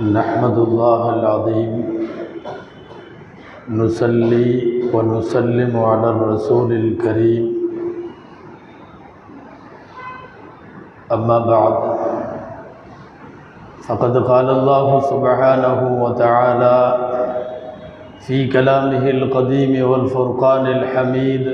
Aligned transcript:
نحمد 0.00 0.58
الله 0.58 1.14
العظيم 1.14 1.72
نصلي 3.68 4.48
ونسلم 4.94 5.76
على 5.78 6.08
الرسول 6.10 6.72
الكريم 6.72 7.44
أما 11.12 11.38
بعد، 11.38 11.74
فقد 13.88 14.16
قال 14.16 14.48
الله 14.50 15.00
سبحانه 15.00 16.02
وتعالى 16.04 16.76
في 18.20 18.48
كلامه 18.48 19.10
القديم 19.10 19.90
والفرقان 19.90 20.66
الحميد 20.66 21.44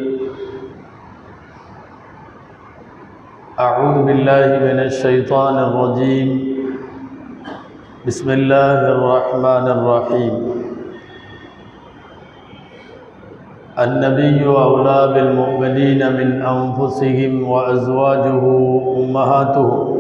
أعوذ 3.59 4.03
بالله 4.07 4.47
من 4.63 4.79
الشيطان 4.87 5.55
الرجيم 5.59 6.56
بسم 8.07 8.29
اللہ 8.31 8.83
الرحمن 8.89 9.69
الرحیم. 9.71 10.35
النبی 13.77 14.45
اولا 14.45 15.07
بالمؤمنین 15.07 16.03
من 16.19 16.31
انفسهم 16.51 17.49
وازواجه 17.49 18.53
امہاتهم. 18.93 19.97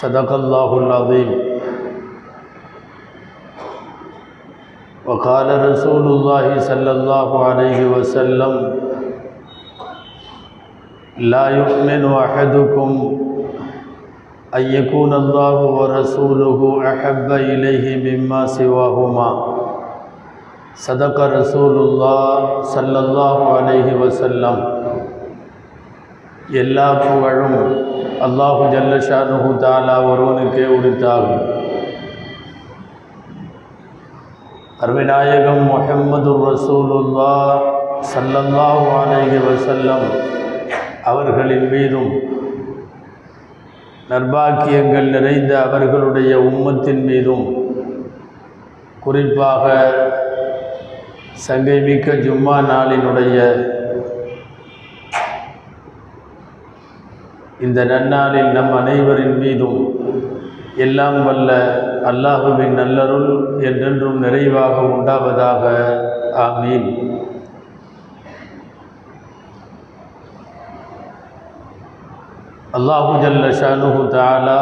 صدق 0.00 0.32
اللہ 0.32 0.72
العظیم. 0.78 1.34
وقال 5.06 5.50
رسول 5.50 6.08
اللہ 6.12 6.60
صلی 6.60 6.88
اللہ 6.88 7.36
علیہ 7.50 7.84
وسلم، 7.96 8.56
لا 11.18 11.48
يؤمن 11.48 12.08
احدكم 12.14 13.31
أن 14.53 14.61
يكون 14.61 15.13
الله 15.13 15.57
ورسوله 15.77 16.59
أحب 16.83 17.31
إليه 17.31 17.85
مما 18.07 18.45
سواهما 18.47 19.29
صدق 20.77 21.17
رسول 21.19 21.75
الله 21.77 22.61
صلى 22.63 22.99
الله 22.99 23.37
عليه 23.53 23.87
وسلم 23.95 24.57
எல்லா 26.55 26.87
புகழும் 26.99 27.55
அல்லாஹு 28.25 28.67
ஜல்லஷானுஹு 28.73 29.49
தாலா 29.63 29.95
ஒருவனுக்கே 30.09 30.67
உரித்தாகும் 30.75 31.41
அருவிநாயகம் 34.79 35.63
முஹம்மது 35.71 36.33
ரசூலுல்லா 36.43 37.33
சல்லல்லாஹு 38.11 38.87
அலைஹி 39.01 39.39
வசல்லம் 39.47 40.05
அவர்களின் 41.03 41.67
மீதும் 41.73 42.09
நர்பாக்கியங்கள் 44.12 45.08
நிறைந்த 45.10 45.52
அவர்களுடைய 45.62 46.32
உம்மத்தின் 46.38 47.04
மீதும் 47.04 47.44
குறிப்பாக 49.00 49.64
சங்கைமிக்க 51.46 52.16
ஜும்மா 52.24 52.56
நாளினுடைய 52.72 53.36
இந்த 57.60 57.80
நன்னாளில் 57.84 58.50
நம் 58.50 58.72
அனைவரின் 58.72 59.36
மீதும் 59.38 59.80
எல்லாம் 60.76 61.18
வல்ல 61.24 61.50
அல்லாஹுவின் 62.10 62.76
நல்லருள் 62.78 63.30
என்றென்றும் 63.60 64.18
நிறைவாக 64.18 64.76
உண்டாவதாக. 64.94 65.64
ஆமீன். 66.46 66.88
அல்லாஹு 72.76 73.12
ஜல்ல 73.22 73.46
ஷானுஹு 73.60 74.02
தாலா 74.14 74.60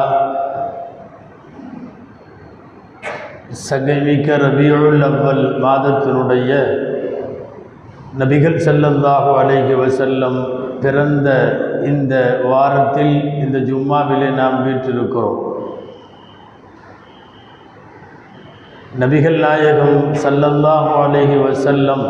சகைமிக்க 3.67 4.39
ரபியுள் 4.45 5.03
அவ்வல் 5.09 5.45
மாதத்தினுடைய 5.65 6.51
நபிகள் 8.21 8.59
செல்லந்தாகு 8.67 9.33
அலைஹி 9.43 9.75
வசல்லம் 9.83 10.39
பிறந்த 10.83 11.29
இந்த 11.91 12.15
வாரத்தில் 12.51 13.15
இந்த 13.45 13.57
ஜும்மாவிலே 13.69 14.29
நாம் 14.41 14.57
வீற்றிருக்கிறோம். 14.67 15.39
நபிகள் 19.03 19.39
நாயகம் 19.45 19.99
சல்லல்லாஹு 20.23 20.93
அலைஹி 21.05 21.37
வசல்லம் 21.47 22.05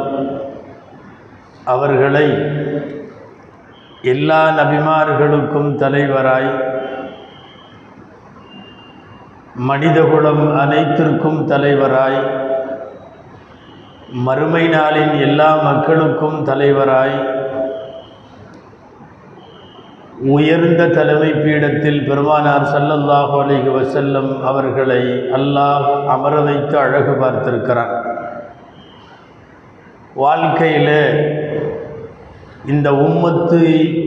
அவர்களை 1.75 2.27
எல்லா 4.09 4.43
நபிமார்களுக்கும் 4.59 5.71
தலைவராய் 5.81 6.51
மனிதகுலம் 9.69 10.45
அனைத்திற்கும் 10.61 11.41
தலைவராய் 11.51 12.21
மறுமை 14.27 14.63
நாளின் 14.75 15.13
எல்லா 15.27 15.49
மக்களுக்கும் 15.67 16.39
தலைவராய் 16.49 17.19
உயர்ந்த 20.37 20.87
தலைமை 20.97 21.29
பீடத்தில் 21.43 22.01
பெருமானார் 22.09 22.67
சல்லல்லாஹு 22.73 23.37
அலைஹி 23.43 23.71
வசல்லம் 23.77 24.31
அவர்களை 24.53 25.03
அல்லாஹ் 25.41 25.87
அமர 26.15 26.41
வைத்து 26.49 26.77
அழகு 26.85 27.15
பார்த்திருக்கிறான். 27.23 27.95
வாழ்க்கையில் 30.15 30.97
இந்த 32.65 32.93
உம்மத்து 32.93 33.61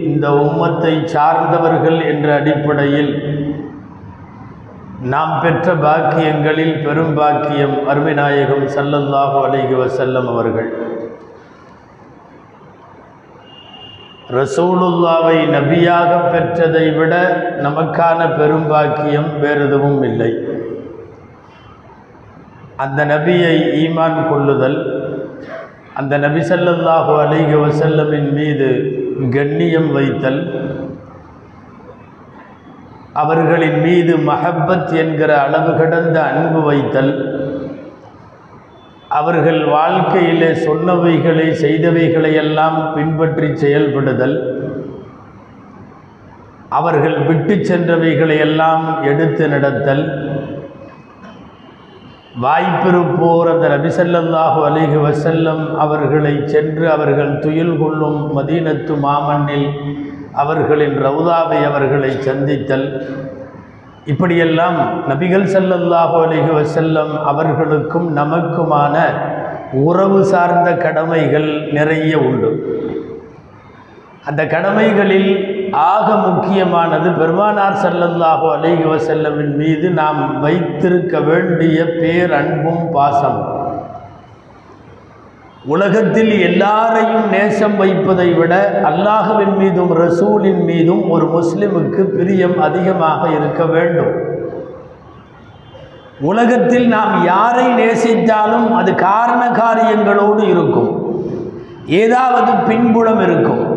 இந்த 0.04 0.30
உம்மத்தை 0.30 1.06
சார்ந்தவர்கள் 1.06 2.06
என்ற 2.06 2.36
அடிப்படையில் 2.40 3.14
நாம் 5.00 5.40
பெற்ற 5.42 5.74
பாக்கியங்களில் 5.74 6.84
பெரும் 6.84 7.14
பாக்கியம் 7.14 7.88
அருமைநாயகம் 7.88 8.66
சல்லல்லாஹு 8.76 9.38
அலைகி 9.46 9.76
வசல்லம் 9.82 10.28
அவர்கள். 10.28 10.70
ரசூலுல்லாவை 14.30 15.38
நபியாக 15.56 16.12
பெற்றதை 16.34 16.96
விட 16.98 17.14
நமக்கான 17.62 18.20
பெரும்பாக்கியம் 18.40 19.40
வேறு 19.40 19.66
எதுவும் 19.68 20.04
இல்லை. 20.04 20.32
அந்த 22.76 23.06
நபியை 23.06 23.56
ஈமான் 23.84 24.30
கொள்ளுதல் 24.30 25.03
அந்த 25.94 26.14
நபி 26.18 26.42
சல்லல்லாஹு 26.46 27.14
அலைஹி 27.24 27.56
வசல்லமின் 27.64 28.30
மீது 28.34 28.70
கண்ணியம் 29.34 29.90
வைத்தல் 29.92 30.42
அவர்களின் 33.14 33.78
மீது 33.82 34.14
மஹப்பத் 34.30 34.94
என்கிற 35.02 35.32
அளவு 35.42 35.72
கடந்த 35.74 36.18
அன்பு 36.30 36.62
வைத்தல் 36.62 37.14
அவர்கள் 39.12 39.62
வாழ்க்கையிலே 39.70 40.50
சொன்னவைகளை 40.64 41.48
செய்தவைகளை 41.62 42.32
எல்லாம் 42.36 42.78
பின்பற்றி 42.96 43.50
செயல்படுதல் 43.56 44.36
அவர்கள் 46.72 47.18
விட்டு 47.28 47.56
சென்றவைகளை 47.64 48.38
எல்லாம் 48.40 48.86
எடுத்து 49.04 49.46
நடத்தல் 49.48 50.04
வாய்ப்பிருப்போர் 52.42 53.50
அந்த 53.52 53.68
நபிசல்லாஹு 53.70 54.60
அலிஹி 54.68 54.98
வசல்லம் 54.98 55.78
அவர்களை 55.78 56.42
சென்று 56.46 56.92
அவர்கள் 56.92 57.40
துயில் 57.40 57.78
கொள்ளும் 57.78 58.38
மதீனத்து 58.38 58.94
மாமண்ணில் 59.04 59.68
அவர்களின் 60.34 60.96
ரவுதாவை 61.04 61.64
அவர்களை 61.64 62.12
சந்தித்தல். 62.12 62.88
இப்படியெல்லாம் 64.06 64.78
நபிகள் 65.08 65.46
சல்லல்லாஹு 65.56 66.16
அலிஹி 66.26 66.52
வசல்லம் 66.60 67.24
அவர்களுக்கும் 67.24 68.18
நமக்குமான 68.18 68.96
உறவு 69.72 70.26
சார்ந்த 70.26 70.78
கடமைகள் 70.78 71.70
நிறைய 71.72 72.18
உண்டு. 72.18 72.52
அந்த 74.26 74.46
கடமைகளில் 74.46 75.53
ஆக 75.74 76.16
முக்கியமானது 76.16 77.12
பெருமானார் 77.12 77.78
செல்லல்லாஹோ 77.84 78.48
அலிஹி 78.58 78.84
வசல்லமின் 78.84 79.56
மீது 79.56 79.90
நாம் 79.90 80.40
வைத்திருக்க 80.40 81.20
வேண்டிய 81.20 81.86
பேர் 81.86 82.34
அன்பும் 82.34 82.92
பாசம். 82.92 83.62
உலகத்தில் 85.66 86.40
எல்லாரையும் 86.40 87.30
நேசம் 87.30 87.76
வைப்பதை 87.76 88.34
விட 88.34 88.82
அல்லாஹுவின் 88.84 89.56
மீதும் 89.58 89.90
ரசூலின் 89.90 90.64
மீதும் 90.64 91.10
ஒரு 91.10 91.26
முஸ்லிமுக்கு 91.26 92.04
பிரியம் 92.04 92.60
அதிகமாக 92.60 93.30
இருக்க 93.30 93.66
வேண்டும். 93.66 94.14
உலகத்தில் 96.22 96.88
நாம் 96.88 97.24
யாரை 97.24 97.66
நேசித்தாலும் 97.66 98.72
அது 98.72 98.96
காரண 98.96 99.48
காரியங்களோடு 99.48 100.40
இருக்கும். 100.40 100.92
ஏதாவது 101.88 102.52
பின்புலம் 102.68 103.22
இருக்கும். 103.22 103.73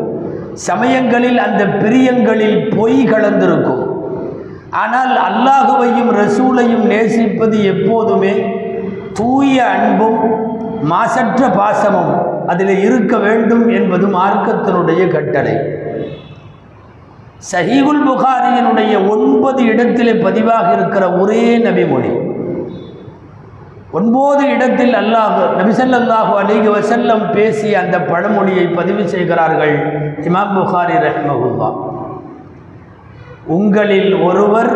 சமயங்களில் 0.69 1.38
அந்த 1.38 1.62
பிரியங்களில் 1.67 2.58
பொய் 2.76 3.00
கலந்திருக்கும். 3.05 3.82
ஆனால் 4.70 5.14
அல்லாஹுவையும் 5.29 6.11
ரசூலையும் 6.23 6.85
நேசிப்பது 6.93 7.64
எப்போதுமே 7.64 8.35
தூய 9.12 9.64
அன்பும் 9.75 10.20
மாசற்ற 10.82 11.49
பாசமும் 11.49 12.12
அதில் 12.47 12.79
இருக்க 12.79 13.17
வேண்டும் 13.17 13.69
என்பது 13.69 14.06
மார்க்கத்தினுடைய 14.06 15.03
கட்டளை. 15.08 15.55
சஹீகுல் 17.52 18.02
புகாரியினுடைய 18.09 18.93
ஒன்பது 19.09 19.64
இடத்திலே 19.64 20.12
பதிவாக 20.12 20.73
இருக்கிற 20.73 21.12
ஒரே 21.12 21.59
நபிமொழி. 21.59 22.12
ஒன்பது 23.97 24.45
இடத்தில் 24.55 24.95
அல்லாஹ் 25.01 25.37
நபிசல்லாஹு 25.59 26.33
அலிக 26.41 26.65
வசல்லம் 26.77 27.23
பேசிய 27.37 27.75
அந்த 27.83 27.97
பழமொழியை 28.11 28.65
பதிவு 28.79 29.03
செய்கிறார்கள் 29.13 29.75
இமாம் 30.29 30.53
புகாரி 30.57 30.97
ரஹ்மகுல்லா 31.05 31.69
உங்களில் 33.57 34.13
ஒருவர் 34.29 34.73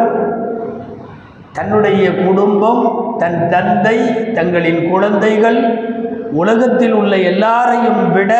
தன்னுடைய 1.52 2.04
குடும்பம் 2.24 2.84
தன் 3.22 3.40
தந்தை 3.54 3.96
தங்களின் 4.38 4.80
குழந்தைகள் 4.90 5.60
உலகத்தில் 6.42 6.94
உள்ள 7.00 7.12
எல்லாரையும் 7.32 8.02
விட 8.16 8.32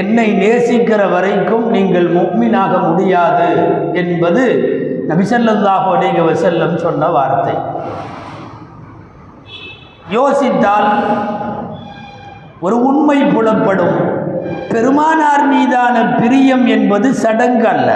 என்னை 0.00 0.28
நேசிக்கிற 0.42 1.02
வரைக்கும் 1.14 1.66
நீங்கள் 1.76 2.08
முக்மினாக 2.18 2.72
முடியாது 2.88 3.50
என்பது 4.02 4.44
நபிசல்லாஹு 5.12 5.88
அலிக 5.96 6.18
வசல்லம் 6.30 6.76
சொன்ன 6.84 7.04
வார்த்தை. 7.16 7.54
யோசித்தால் 10.16 10.88
ஒரு 12.60 12.76
உண்மை 12.82 13.18
புலப்படும். 13.24 13.98
பெருமானார் 14.70 15.44
மீதான 15.48 15.96
பிரியம் 16.20 16.66
என்பது 16.66 17.08
சடங்கு 17.14 17.68
அல்ல 17.68 17.90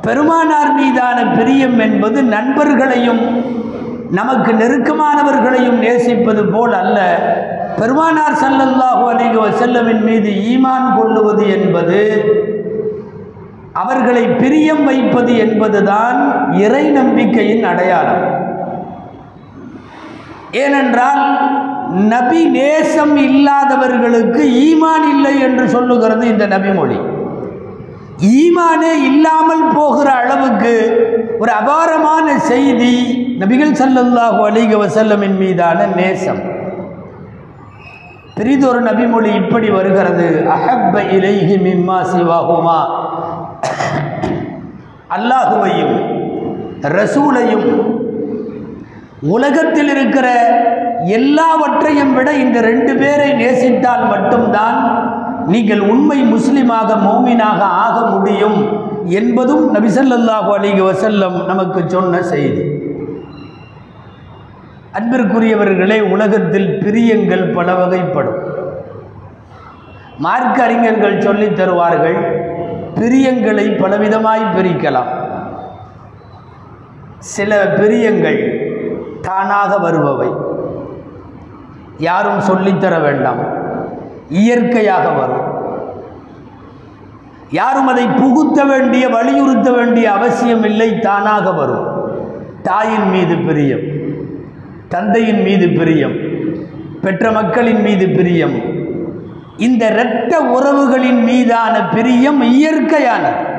பெருமானார் 0.00 0.72
மீதான 0.74 1.18
பிரியம் 1.36 1.78
என்பது 1.78 2.22
நண்பர்களையும் 2.22 3.22
நமக்கு 4.10 4.52
நெருக்கமானவர்களையும் 4.52 5.78
நேசிப்பது 5.84 6.42
போல் 6.52 6.72
அல்ல. 6.72 6.98
பெருமானார் 7.78 8.40
சல்லல்லாஹு 8.42 9.04
அலிக 9.12 9.34
வஸல்லமின் 9.46 10.02
மீது 10.02 10.30
ஈமான் 10.52 10.88
கொள்ளுவது 10.96 11.44
என்பது 11.58 12.00
அவர்களை 13.72 14.24
பிரியம் 14.26 14.84
வைப்பது 14.84 15.36
என்பதுதான் 15.36 16.18
இறை 16.52 16.84
நம்பிக்கையின் 16.90 17.64
அடையாளம். 17.64 18.24
ஏனென்றால் 20.62 21.22
நபி 22.10 22.40
நேசம் 22.50 23.16
இல்லாதவர்களுக்கு 23.26 24.42
ஈமான் 24.60 25.06
இல்லை 25.10 25.34
என்று 25.40 25.64
சொல்லுகிறது 25.68 26.24
இந்த 26.26 26.46
நபிமொழி 26.46 26.98
ஈமானே 28.36 28.92
இல்லாமல் 29.08 29.64
போகிற 29.74 30.08
அளவுக்கு 30.14 30.74
ஒரு 31.40 31.52
அபாரமான 31.52 32.26
செய்தி 32.48 32.92
நபிகள் 33.38 33.78
சல்லல்லாஹு 33.80 34.40
அலிக 34.46 34.76
வசல்லமின் 34.76 35.38
மீதான 35.38 35.86
நேசம். 35.96 36.42
பெரிதொரு 38.36 38.80
நபிமொழி 38.80 39.30
இப்படி 39.34 39.68
வருகிறது 39.70 40.28
அஹப்ப 40.54 41.02
இலைஹி 41.16 41.56
மிம்மா 41.56 41.98
சிவாகுமா 42.12 42.78
அல்லாஹுவையும் 45.10 45.96
ரசூலையும் 46.96 47.68
உலகத்தில் 49.28 49.88
இருக்கிற 49.88 50.28
எல்லாவற்றையும் 51.04 52.14
விட 52.14 52.32
இந்த 52.32 52.60
ரெண்டு 52.60 52.96
பேரை 52.96 53.32
நேசித்தால் 53.32 54.08
மட்டும்தான் 54.08 55.08
நீங்கள் 55.46 55.80
உண்மை 55.80 56.22
முஸ்லிமாக 56.22 56.94
மோமினாக 56.94 57.58
ஆக 57.58 58.06
முடியும் 58.06 58.68
என்பதும் 59.04 59.74
நபிசல்லாஹு 59.74 60.50
அலிக 60.58 60.92
வசல்லம் 60.92 61.46
நமக்கு 61.46 61.84
சொன்ன 61.86 62.22
செய்தி. 62.22 62.64
அன்பிற்குரியவர்களே 64.92 66.00
உலகத்தில் 66.00 66.78
பிரியங்கள் 66.78 67.50
பல 67.50 67.72
வகைப்படும். 67.72 68.38
மார்க்க 70.18 70.62
அறிஞர்கள் 70.62 71.20
சொல்லித் 71.20 71.56
தருவார்கள் 71.56 72.18
பிரியங்களை 72.94 73.68
பலவிதமாய் 73.68 74.50
பிரிக்கலாம். 74.56 75.12
சில 77.18 77.68
பிரியங்கள் 77.68 78.63
தானாக 79.24 79.78
வருபவை. 79.78 80.34
யாரும் 81.98 82.38
சொல்லித்தர 82.38 83.00
வேண்டாம். 83.00 83.36
இயற்கையாக 84.28 85.08
வரும். 85.08 85.52
யாரும் 87.50 87.86
அதை 87.86 88.06
புகுத்த 88.06 88.64
வேண்டிய 88.64 89.08
வலியுறுத்த 89.08 89.72
வேண்டிய 89.72 90.12
அவசியம் 90.12 90.64
இல்லை 90.64 90.98
தானாக 90.98 91.52
வரும். 91.52 92.10
தாயின் 92.62 93.08
மீது 93.10 93.36
பிரியம். 93.36 93.80
தந்தையின் 94.88 95.42
மீது 95.42 95.68
பிரியம். 95.68 96.12
பெற்ற 97.02 97.30
மக்களின் 97.32 97.80
மீது 97.80 98.08
பிரியம். 98.08 98.60
இந்த 99.56 99.86
இரத்த 99.86 100.40
உறவுகளின் 100.40 101.22
மீதான 101.22 101.88
பிரியம் 101.88 102.42
இயற்கையானது 102.42 103.52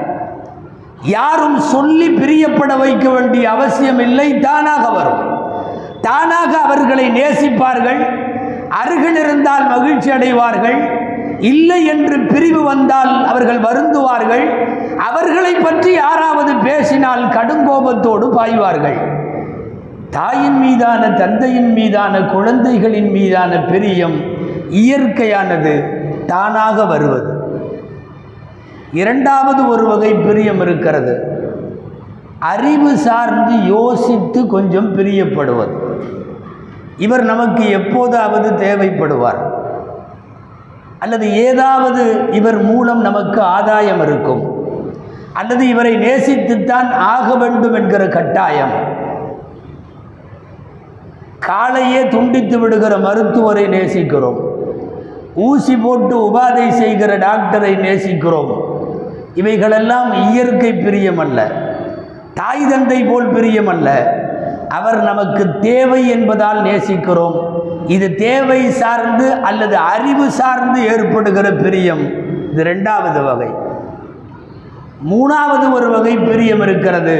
யாரும் 1.01 1.59
சொல்லி 1.59 2.09
பிரியப்பட 2.09 2.77
வைக்க 2.77 3.09
வேண்டிய 3.09 3.49
அவசியம் 3.49 3.99
இல்லை 3.99 4.39
தானாக 4.39 4.89
வரும். 4.89 5.34
தானாக 6.07 6.51
அவர்களை 6.57 7.05
நேசிப்பார்கள். 7.19 8.01
அருகில் 8.81 9.19
இருந்தால் 9.23 9.65
மகிழ்ச்சி 9.67 10.09
அடைவார்கள். 10.11 10.79
இல்லை 11.51 11.79
என்று 11.85 12.17
பிரிவு 12.19 12.61
வந்தால் 12.63 13.13
அவர்கள் 13.25 13.61
வருந்துவார்கள். 13.67 14.45
அவர்களை 15.09 15.53
பற்றி 15.55 15.91
யாராவது 15.93 16.51
பேசினால் 16.67 17.23
கடுங்கோபத்தோடு 17.37 18.27
பாய்வார்கள். 18.37 18.97
தாயின் 20.09 20.59
மீதான 20.59 21.03
தந்தையின் 21.11 21.71
மீதான 21.71 22.21
குழந்தைகளின் 22.33 23.09
மீதான 23.11 23.51
பிரியம் 23.71 24.17
இயற்கையானது 24.81 25.73
தானாக 26.25 26.85
வருவது. 26.85 27.31
இரண்டாவது 29.01 29.61
ஒரு 29.67 29.85
வகை 29.87 30.11
பிரியம் 30.13 30.61
இருக்கிறது. 30.61 31.15
அறிவு 32.53 32.91
சார்ந்து 32.97 33.55
யோசித்து 33.73 34.39
கொஞ்சம் 34.47 34.89
பிரியப்படுவது. 34.97 35.75
இவர் 36.97 37.23
நமக்கு 37.23 37.69
எப்போதாவது 37.69 38.51
தேவைப்படுவார். 38.51 39.53
அல்லது 40.99 41.33
ஏதாவது 41.33 42.27
இவர் 42.31 42.61
மூலம் 42.61 43.01
நமக்கு 43.01 43.41
ஆதாயம் 43.41 44.01
இருக்கும். 44.01 44.53
அல்லது 45.33 45.67
இவரை 45.67 45.95
நேசித்துத்தான் 45.95 46.91
ஆக 46.91 47.35
வேண்டும் 47.35 47.73
என்கிற 47.73 48.07
கட்டாயம். 48.07 49.03
காலையே 51.39 52.07
துண்டித்து 52.07 52.59
விடுகிற 52.59 52.97
மருத்துவரை 52.97 53.65
நேசிக்கிறோம். 53.65 54.39
ஊசி 55.35 55.77
போட்டு 55.77 56.29
உபாதை 56.29 56.69
செய்கிற 56.69 57.17
டாக்டரை 57.17 57.75
நேசிக்கிறோம். 57.75 58.63
இவைகளெல்லாம் 59.33 60.31
இயற்கை 60.31 60.73
பிரியம் 60.73 61.17
அல்ல 61.17 61.51
தாய் 62.33 62.69
தந்தை 62.69 63.03
போல் 63.03 63.33
பிரியமல்ல. 63.33 63.89
அவர் 64.75 65.03
நமக்கு 65.03 65.59
தேவை 65.59 66.09
என்பதால் 66.09 66.63
நேசிக்கிறோம். 66.63 67.35
இது 67.87 68.15
தேவை 68.15 68.69
சார்ந்து 68.69 69.31
அல்லது 69.31 69.77
அறிவு 69.77 70.31
சார்ந்து 70.31 70.87
ஏற்படுகிற 70.87 71.51
பிரியம். 71.51 72.03
இது 72.51 72.63
ரெண்டாவது 72.63 73.23
வகை. 73.23 73.47
மூணாவது 75.11 75.71
ஒரு 75.71 75.89
வகை 75.89 76.17
பிரியம் 76.17 76.61
இருக்கிறது. 76.61 77.17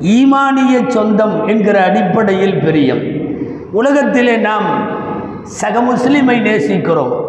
ஈமானிய 0.00 0.88
சொந்தம் 0.88 1.46
என்கிற 1.46 1.84
அடிப்படையில் 1.84 2.60
பிரியம். 2.60 3.02
உலகத்திலே 3.72 4.36
நாம் 4.36 4.66
சக 5.42 5.80
முஸ்லிமை 5.80 6.40
நேசிக்கிறோம். 6.40 7.24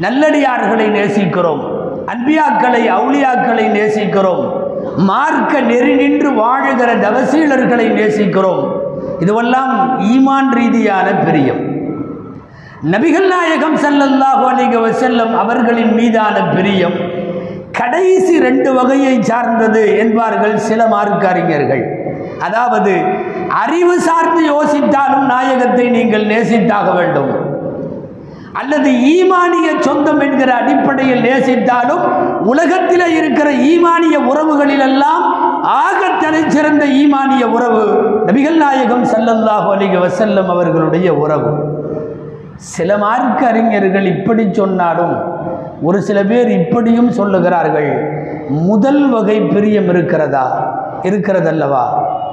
நல்லடியார்களை 0.00 0.86
நேசிக்கிறோம். 0.90 1.60
அன்பியாக்களை 2.06 2.88
அவுளியாக்களை 2.88 3.66
நேசிக்கிறோம். 3.70 4.61
மார்க்க 4.96 5.60
நெறி 5.60 5.94
நின்று 5.94 6.30
வாழுகிற 6.30 6.90
தவசீலர்களை 7.04 7.86
நேசிக்கிறோம். 7.98 8.64
இதுவெல்லாம் 9.20 9.74
ஈமான் 10.12 10.50
ரீதியான 10.58 11.14
பிரியம். 11.24 11.62
நபிகள் 12.92 13.26
நாயகம் 13.26 13.76
செல்லல்லாஹோ 13.76 14.44
அலிக 14.52 14.92
செல்லம் 15.02 15.34
அவர்களின் 15.42 15.92
மீதான 15.94 16.36
பிரியம். 16.54 16.96
கடைசி 17.78 18.38
ரெண்டு 18.38 18.72
வகையை 18.74 19.22
சார்ந்தது 19.22 19.98
என்பார்கள் 19.98 20.56
சில 20.56 20.86
மார்க்க 20.86 21.28
அறிஞர்கள் 21.28 21.84
அதாவது 22.46 22.92
அறிவு 23.48 24.00
சார்ந்து 24.00 24.42
யோசித்தாலும் 24.54 25.26
நாயகத்தை 25.34 25.88
நீங்கள் 25.88 26.26
நேசித்தாக 26.26 26.94
வேண்டும். 26.94 27.32
அல்லது 28.60 28.90
ஈமானிய 28.90 29.68
சொந்தம் 29.80 30.20
என்கிற 30.20 30.54
அடிப்படையில் 30.54 31.22
நேசித்தாலும் 31.28 32.04
உலகத்தில் 32.44 33.14
இருக்கிற 33.16 33.50
ஈமானிய 33.50 34.16
உறவுகளிலெல்லாம் 34.32 35.24
ஆக 35.62 36.08
தலைச்சிறந்த 36.22 36.84
ஈமானிய 36.84 37.44
உறவு 37.44 37.84
நபிகள் 38.26 38.56
நாயகம் 38.56 39.04
சல்லல்லாஹு 39.04 39.76
அலிக 39.76 39.98
வசல்லம் 39.98 40.46
அவர்களுடைய 40.46 41.14
உறவு. 41.14 41.52
சில 42.56 42.98
மார்க்க 42.98 43.46
அறிஞர்கள் 43.46 44.06
இப்படி 44.06 44.48
சொன்னாலும் 44.52 45.14
ஒரு 45.82 46.02
சில 46.02 46.24
பேர் 46.24 46.50
இப்படியும் 46.50 47.10
சொல்லுகிறார்கள் 47.10 47.90
முதல் 48.48 49.08
வகை 49.08 49.40
பிரியம் 49.40 49.88
இருக்கிறதா? 49.88 50.74
இருக்கிறதல்லவா? 51.02 51.84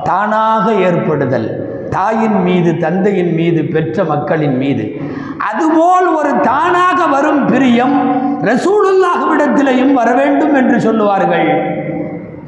தானாக 0.03 0.73
ஏற்படுதல். 0.73 1.67
தாயின் 1.89 2.41
மீது 2.41 2.77
தந்தையின் 2.77 3.33
மீது 3.33 3.63
பெற்ற 3.63 4.03
மக்களின் 4.03 4.57
மீது. 4.57 5.01
அதுபோல் 5.37 6.07
ஒரு 6.07 6.39
தானாக 6.39 7.05
வரும் 7.05 7.45
பிரியம் 7.45 7.95
ரசூலுல்லாஹுவிடத்திலையும் 8.43 9.93
வர 9.93 10.13
வேண்டும் 10.13 10.53
என்று 10.53 10.81
சொல்லுவார்கள். 10.81 11.49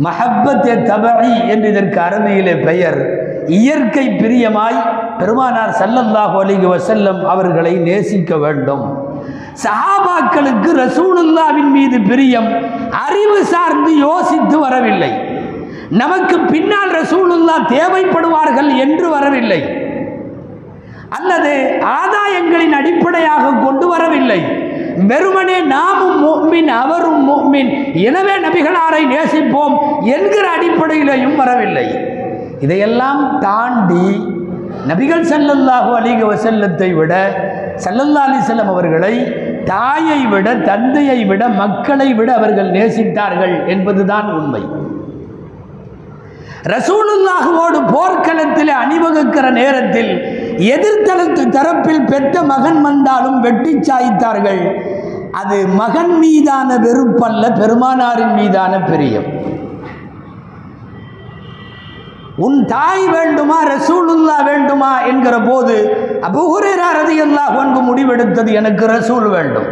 மஹப்பத்தே 0.04 0.84
தபி 0.84 1.48
என்று 1.48 1.70
இதற்கு 1.70 2.00
அருமையிலே 2.00 2.56
பெயர். 2.58 3.20
இயற்கை 3.48 4.08
பிரியமாய் 4.08 4.80
பெருமானார் 5.18 5.76
சல்லல்லாஹு 5.80 6.36
அலிக 6.44 6.64
வசல்லம் 6.76 7.26
அவர்களை 7.26 7.74
நேசிக்க 7.76 8.38
வேண்டும். 8.38 9.10
சஹாபாக்களுக்கு 9.64 10.70
ரசூலுல்லாவின் 10.86 11.72
மீது 11.72 12.02
பிரியம் 12.02 12.50
அறிவு 12.92 13.46
சார்ந்து 13.46 13.98
யோசித்து 13.98 14.60
வரவில்லை. 14.60 15.12
நமக்கு 15.90 16.40
பின்னால் 16.40 16.90
ரசூலுல்லா 16.90 17.56
தேவைப்படுவார்கள் 17.68 18.76
என்று 18.76 19.10
வரவில்லை. 19.10 19.90
அல்லது 21.10 21.80
ஆதாயங்களின் 21.80 22.72
அடிப்படையாக 22.72 23.52
கொண்டு 23.52 23.88
வரவில்லை. 23.88 24.70
வெறுமனே 25.10 25.58
நாமும் 25.74 26.18
முக்மின் 26.26 26.70
அவரும் 26.82 27.22
முஃமின் 27.30 27.72
எனவே 28.08 28.36
நபிகளாரை 28.46 29.02
நேசிப்போம் 29.14 29.76
என்கிற 30.16 30.46
அடிப்படையிலையும் 30.56 31.40
வரவில்லை. 31.42 31.88
இதையெல்லாம் 32.66 33.22
தாண்டி 33.46 34.08
நபிகள் 34.90 35.30
செல்லல்லாஹு 35.32 35.90
அலிக 36.00 36.20
வசல்லத்தை 36.34 36.90
விட 37.00 37.14
ஸல்லல்லாஹு 37.86 38.28
அலிசல்லம் 38.30 38.72
அவர்களை 38.74 39.14
தாயை 39.72 40.20
விட 40.34 40.48
தந்தையை 40.70 41.20
விட 41.32 41.44
மக்களை 41.62 42.10
விட 42.20 42.30
அவர்கள் 42.40 42.70
நேசித்தார்கள் 42.78 43.56
என்பதுதான் 43.74 44.30
உண்மை. 44.38 44.64
ரசூலுல்லாஹுவோடு 46.74 47.80
போர்க்களத்தில் 47.94 48.74
அணிவகுக்கிற 48.82 49.46
நேரத்தில் 49.60 50.12
எதிர்த்தளத்து 50.74 51.44
தரப்பில் 51.56 52.08
பெற்ற 52.12 52.42
மகன் 52.54 52.80
வந்தாலும் 52.88 53.40
வெட்டி 53.46 53.74
சாய்த்தார்கள். 53.90 54.64
அது 55.42 55.58
மகன் 55.82 56.14
மீதான 56.24 56.70
வெறுப்பல்ல 56.86 57.44
பெருமானாரின் 57.60 58.34
மீதான 58.40 58.74
பிரியம். 58.90 59.30
உன் 62.46 62.60
தாய் 62.74 63.08
வேண்டுமா 63.16 63.58
ரசூலுல்லா 63.74 64.38
வேண்டுமா 64.50 64.92
என்கிற 65.12 65.36
போது 65.50 65.76
அபுஹுரேரா 66.28 66.90
ரதியல்லாஹு 67.02 67.56
ஒன்று 67.64 67.82
முடிவெடுத்தது 67.90 68.52
எனக்கு 68.62 68.86
ரசூல் 68.98 69.28
வேண்டும். 69.36 69.70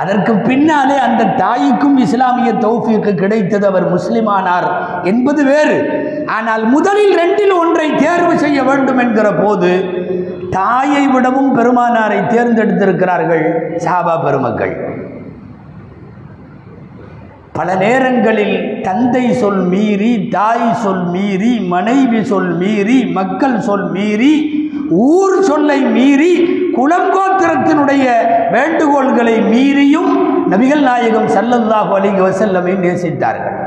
அதற்கு 0.00 0.32
பின்னாலே 0.48 0.96
அந்த 0.98 1.22
தாய்க்கும் 1.24 1.96
இஸ்லாமிய 1.96 2.52
தௌஃபிக்கு 2.52 3.14
கிடைத்தது 3.14 3.66
அவர் 3.66 3.86
முஸ்லிமானார். 3.94 4.68
என்பது 5.02 5.44
வேறு. 5.44 5.78
ஆனால் 6.26 6.64
முதலில் 6.74 7.14
ரெண்டில் 7.20 7.54
ஒன்றை 7.58 7.88
தேர்வு 7.94 8.38
செய்ய 8.38 8.62
வேண்டும் 8.62 8.98
என்கிற 8.98 9.32
போது 9.32 9.70
தாயை 10.50 11.02
விடவும் 11.06 11.52
பெருமானாரை 11.58 12.20
தேர்ந்தெடுத்திருக்கிறார்கள் 12.34 13.44
சாபா 13.86 14.14
பெருமக்கள். 14.24 14.74
பல 17.52 17.74
நேரங்களில் 17.74 18.56
தந்தை 18.82 19.24
சொல் 19.32 19.62
மீறி 19.72 20.28
தாய் 20.28 20.74
சொல் 20.74 21.06
மீறி 21.06 21.52
மனைவி 21.74 22.20
சொல் 22.24 22.52
மீறி 22.56 22.98
மக்கள் 23.18 23.60
சொல் 23.60 23.88
மீறி 23.90 24.32
ஊர் 25.08 25.36
சொல்லை 25.42 25.80
மீறி 25.96 26.32
குளங்கோத்திரத்தினுடைய 26.78 28.04
வேண்டுகோள்களை 28.54 29.34
மீறியும் 29.52 30.12
நபிகள் 30.52 30.84
நாயகம் 30.90 31.28
சல்லல்லாஹு 31.36 31.90
அலைஹி 31.98 32.20
வசல்லமை 32.28 32.74
நேசித்தார்கள். 32.86 33.58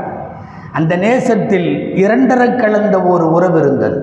அந்த 0.72 0.96
நேசத்தில் 0.96 1.68
இரண்டரை 2.02 2.56
கலந்த 2.56 3.02
ஒரு 3.02 3.26
உறவு 3.30 3.58
இருந்தது. 3.58 3.98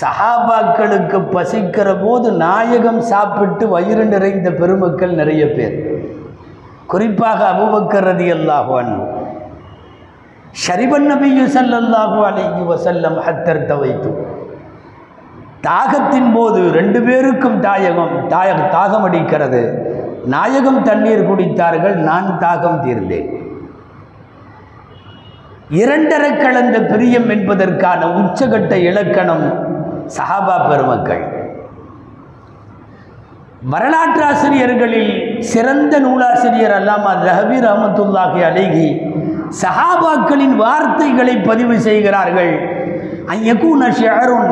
சஹாபாக்களுக்கு 0.00 1.18
பசிக்கிற 1.34 1.88
போது 2.04 2.32
நாயகம் 2.32 3.00
சாப்பிட்டு 3.00 3.68
வயிறு 3.68 4.04
நிறைந்த 4.04 4.50
பெருமக்கள் 4.50 5.14
நிறைய 5.14 5.42
பேர். 5.52 5.76
குறிப்பாக 6.86 7.40
அபுபக்கர் 7.54 8.06
ரதியல்லாஹு 8.12 8.72
அன்ஹு. 8.80 9.02
ஷரிபன் 10.64 11.06
நபியு 11.12 11.44
ஸல்லல்லாஹு 11.56 12.18
அலைஹி 12.30 12.62
வசல்லம் 12.72 13.16
ஹத்தர் 13.26 13.66
தவைத்து. 13.66 14.10
தாகத்தின் 15.66 16.30
போது 16.36 16.60
ரெண்டு 16.78 16.98
பேருக்கும் 17.06 17.58
தாயகம் 17.66 18.14
தாய 18.32 18.50
தாகம் 18.76 19.06
அடிக்கிறது 19.08 19.62
நாயகம் 20.34 20.80
தண்ணீர் 20.88 21.28
குடித்தார்கள் 21.28 21.96
நான் 22.08 22.28
தாகம் 22.44 22.82
தீர்ந்தேன். 22.84 23.28
இரண்டரை 25.80 26.32
கலந்த 26.44 26.76
பிரியம் 26.90 27.28
என்பதற்கான 27.34 28.00
உச்சகட்ட 28.20 28.72
இலக்கணம் 28.88 29.46
சஹாபா 30.16 30.56
பெருமக்கள். 30.70 31.22
வரலாற்றாசிரியர்களில் 33.72 35.12
சிறந்த 35.52 35.94
நூலாசிரியர் 36.06 36.74
அல்லாமா 36.78 37.12
ரஹபி 37.28 37.58
ரஹமத்துல்லாஹி 37.68 38.40
அலைஹி 38.50 38.86
சஹாபாக்களின் 39.62 40.56
வார்த்தைகளை 40.64 41.34
பதிவு 41.48 41.76
செய்கிறார்கள். 41.86 42.52
ஐயக்கூன 43.34 43.82
ஷெஹருன் 44.00 44.50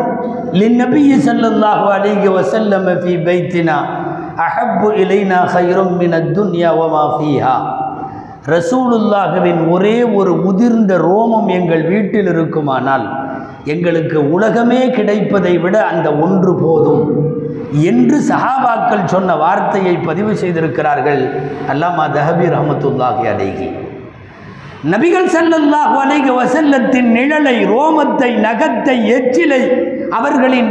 للنبي 0.60 1.10
صلى 1.28 1.46
الله 1.52 1.80
عليه 1.94 2.22
وسلم 2.36 2.84
في 3.02 3.12
பைத்தினா 3.26 3.76
அஹப்பு 4.46 4.88
إلينا 5.00 5.38
خير 5.54 5.78
من 6.00 6.12
الدنيا 6.22 6.70
வமா 6.80 7.04
فيها. 7.18 7.56
ரசூலுல்லாஹுவின் 8.54 9.60
ஒரே 9.74 9.98
ஒரு 10.18 10.32
முதிர்ந்த 10.44 10.92
ரோமம் 11.08 11.48
எங்கள் 11.58 11.84
வீட்டில் 11.92 12.28
இருக்குமானால் 12.34 13.04
எங்களுக்கு 13.72 14.18
உலகமே 14.30 14.80
கிடைப்பதை 14.96 15.54
விட 15.58 15.76
அந்த 15.90 16.08
ஒன்று 16.24 16.52
போதும். 16.64 17.04
என்று 17.90 18.16
சஹாபாக்கள் 18.30 19.04
சொன்ன 19.04 19.36
வார்த்தையை 19.44 19.94
பதிவு 20.08 20.32
செய்திருக்கிறார்கள். 20.42 21.22
அல்லாமா 21.72 22.04
தஹபி 22.18 22.46
ரஹமத்துல்லாஹி 22.56 23.24
அலைஹி. 23.34 23.68
நபிகள் 24.90 25.28
ஸல்லல்லாஹு 25.34 25.96
அலைக 26.04 26.28
வசல்லத்தின் 26.38 27.10
நிழலை 27.16 27.56
ரோமத்தை 27.72 28.30
நகத்தை 28.46 28.96
எச்சிலை 29.16 29.60
அவர்களின் 30.10 30.70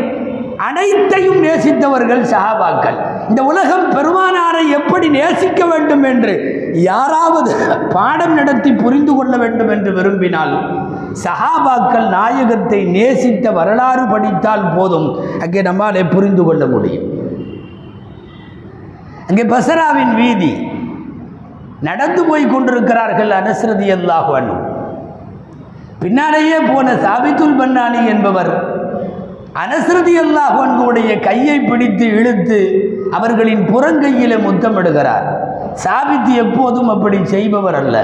அனைத்தையும் 0.67 1.39
நேசித்தவர்கள் 1.43 2.23
சஹாபாக்கள். 2.31 2.97
இந்த 3.29 3.41
உலகம் 3.43 3.85
பெருமானாரை 3.93 4.63
எப்படி 4.79 5.07
நேசிக்க 5.09 5.65
வேண்டும் 5.65 6.03
என்று 6.03 6.33
யாராவது 6.89 7.51
பாடம் 7.93 8.33
நடத்தி 8.33 8.71
புரிந்து 8.73 9.13
கொள்ள 9.15 9.37
வேண்டும் 9.37 9.71
என்று 9.75 9.93
விரும்பினால் 9.93 10.53
சஹாபாக்கள் 11.23 12.07
நாயகத்தை 12.17 12.81
நேசித்த 12.97 13.51
வரலாறு 13.51 14.03
படித்தால் 14.13 14.67
போதும். 14.75 15.07
அங்கே 15.39 15.61
நம்மாலே 15.61 16.03
புரிந்து 16.03 16.43
கொள்ள 16.43 16.65
முடியும். 16.65 17.07
அங்கே 19.29 19.43
பசராவின் 19.55 20.13
வீதி 20.15 20.51
நடந்து 21.81 22.25
போய் 22.25 22.51
கொண்டிருக்கிறார்கள் 22.53 23.31
அனஸ்ரதி 23.39 23.88
அல்லாஹு 23.91 24.33
பின்னாலேயே 26.01 26.59
போன 26.59 26.93
சாபித்துல் 27.05 27.57
பன்னானி 27.59 28.00
என்பவர் 28.05 28.51
அனஸ்ரதி 29.63 30.13
அல்லாஹு 30.23 31.17
கையை 31.27 31.59
பிடித்து 31.59 32.05
இழுத்து 32.19 32.59
அவர்களின் 33.11 33.63
புறங்கையில 33.73 34.33
முத்தமிடுகிறார். 34.47 35.25
சாபித்து 35.73 36.33
எப்போதும் 36.33 36.89
அப்படி 36.89 37.17
செய்பவர் 37.25 37.75
அல்ல. 37.75 37.97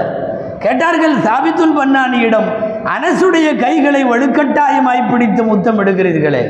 கேட்டார்கள் 0.58 1.14
சாபித்துல் 1.26 1.76
பன்னானியிடம் 1.78 2.48
அனசுடைய 2.94 3.48
கைகளை 3.56 4.04
வலுக்கட்டாயமாய் 4.04 5.08
பிடித்து 5.10 5.42
முத்தமிடுகிறீர்களே 5.44 6.42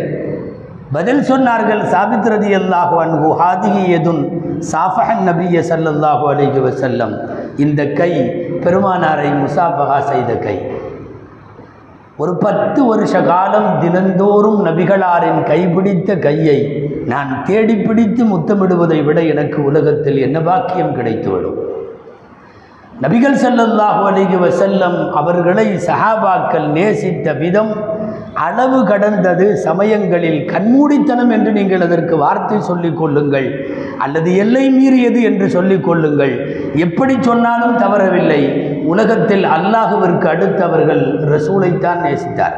பதில் 0.95 1.23
சொன்னார்கள் 1.23 1.83
சாபித் 1.93 2.29
ரதி 2.29 2.51
அல்லாஹு 2.55 2.95
அன்பு 2.97 3.29
ஹாதிகி 3.41 3.83
எதுன் 3.93 4.23
சாஃபஹன் 4.71 5.23
நபிய 5.25 5.63
சல்லல்லாஹு 5.71 6.25
அலைஹி 6.33 6.61
வசல்லம் 6.61 7.13
இந்த 7.57 7.81
கை 7.93 8.13
பெருமானாரை 8.65 9.31
முசாஃபஹா 9.43 9.99
செய்த 10.03 10.33
கை. 10.39 10.57
ஒரு 12.19 12.33
பத்து 12.37 12.81
வருஷ 12.85 13.15
காலம் 13.25 13.81
தினந்தோறும் 13.81 14.61
நபிகளாரின் 14.67 15.41
கைபிடித்த 15.43 16.19
கையை 16.19 16.59
நான் 17.05 17.43
தேடி 17.45 17.77
பிடித்து 17.83 18.25
முத்தமிடுவதை 18.25 19.01
விட 19.05 19.19
எனக்கு 19.25 19.59
உலகத்தில் 19.65 20.19
என்ன 20.19 20.39
பாக்கியம் 20.41 20.97
கிடைத்துவிடும்? 20.97 21.59
நபிகள் 23.01 23.41
செல்லல்லாஹு 23.45 24.03
அலைஹி 24.11 24.37
வசல்லம் 24.37 24.99
அவர்களை 25.15 25.67
சஹாபாக்கள் 25.89 26.67
நேசித்த 26.73 27.33
விதம் 27.35 27.73
அளவு 28.47 28.79
கடந்தது 28.89 29.47
சமயங்களில் 29.67 30.41
கண்மூடித்தனம் 30.51 31.31
என்று 31.37 31.51
நீங்கள் 31.59 31.85
அதற்கு 31.87 32.15
வார்த்தை 32.23 32.59
சொல்லிக் 32.69 32.99
கொள்ளுங்கள். 33.01 33.49
அல்லது 34.05 34.31
எல்லை 34.43 34.65
மீறியது 34.77 35.21
என்று 35.29 35.47
சொல்லிக் 35.57 35.87
கொள்ளுங்கள். 35.87 36.35
எப்படி 36.87 37.15
சொன்னாலும் 37.29 37.77
தவறவில்லை. 37.83 38.41
உலகத்தில் 38.93 39.47
அல்லாஹுவிற்கு 39.57 40.27
அடுத்தவர்கள் 40.35 41.03
ரசூலைத்தான் 41.33 42.03
நேசித்தார். 42.07 42.57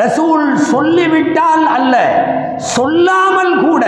ரசூல் 0.00 0.44
சொல்லிவிட்டால் 0.72 1.64
அல்ல 1.76 1.94
சொல்லாமல் 2.76 3.54
கூட 3.66 3.84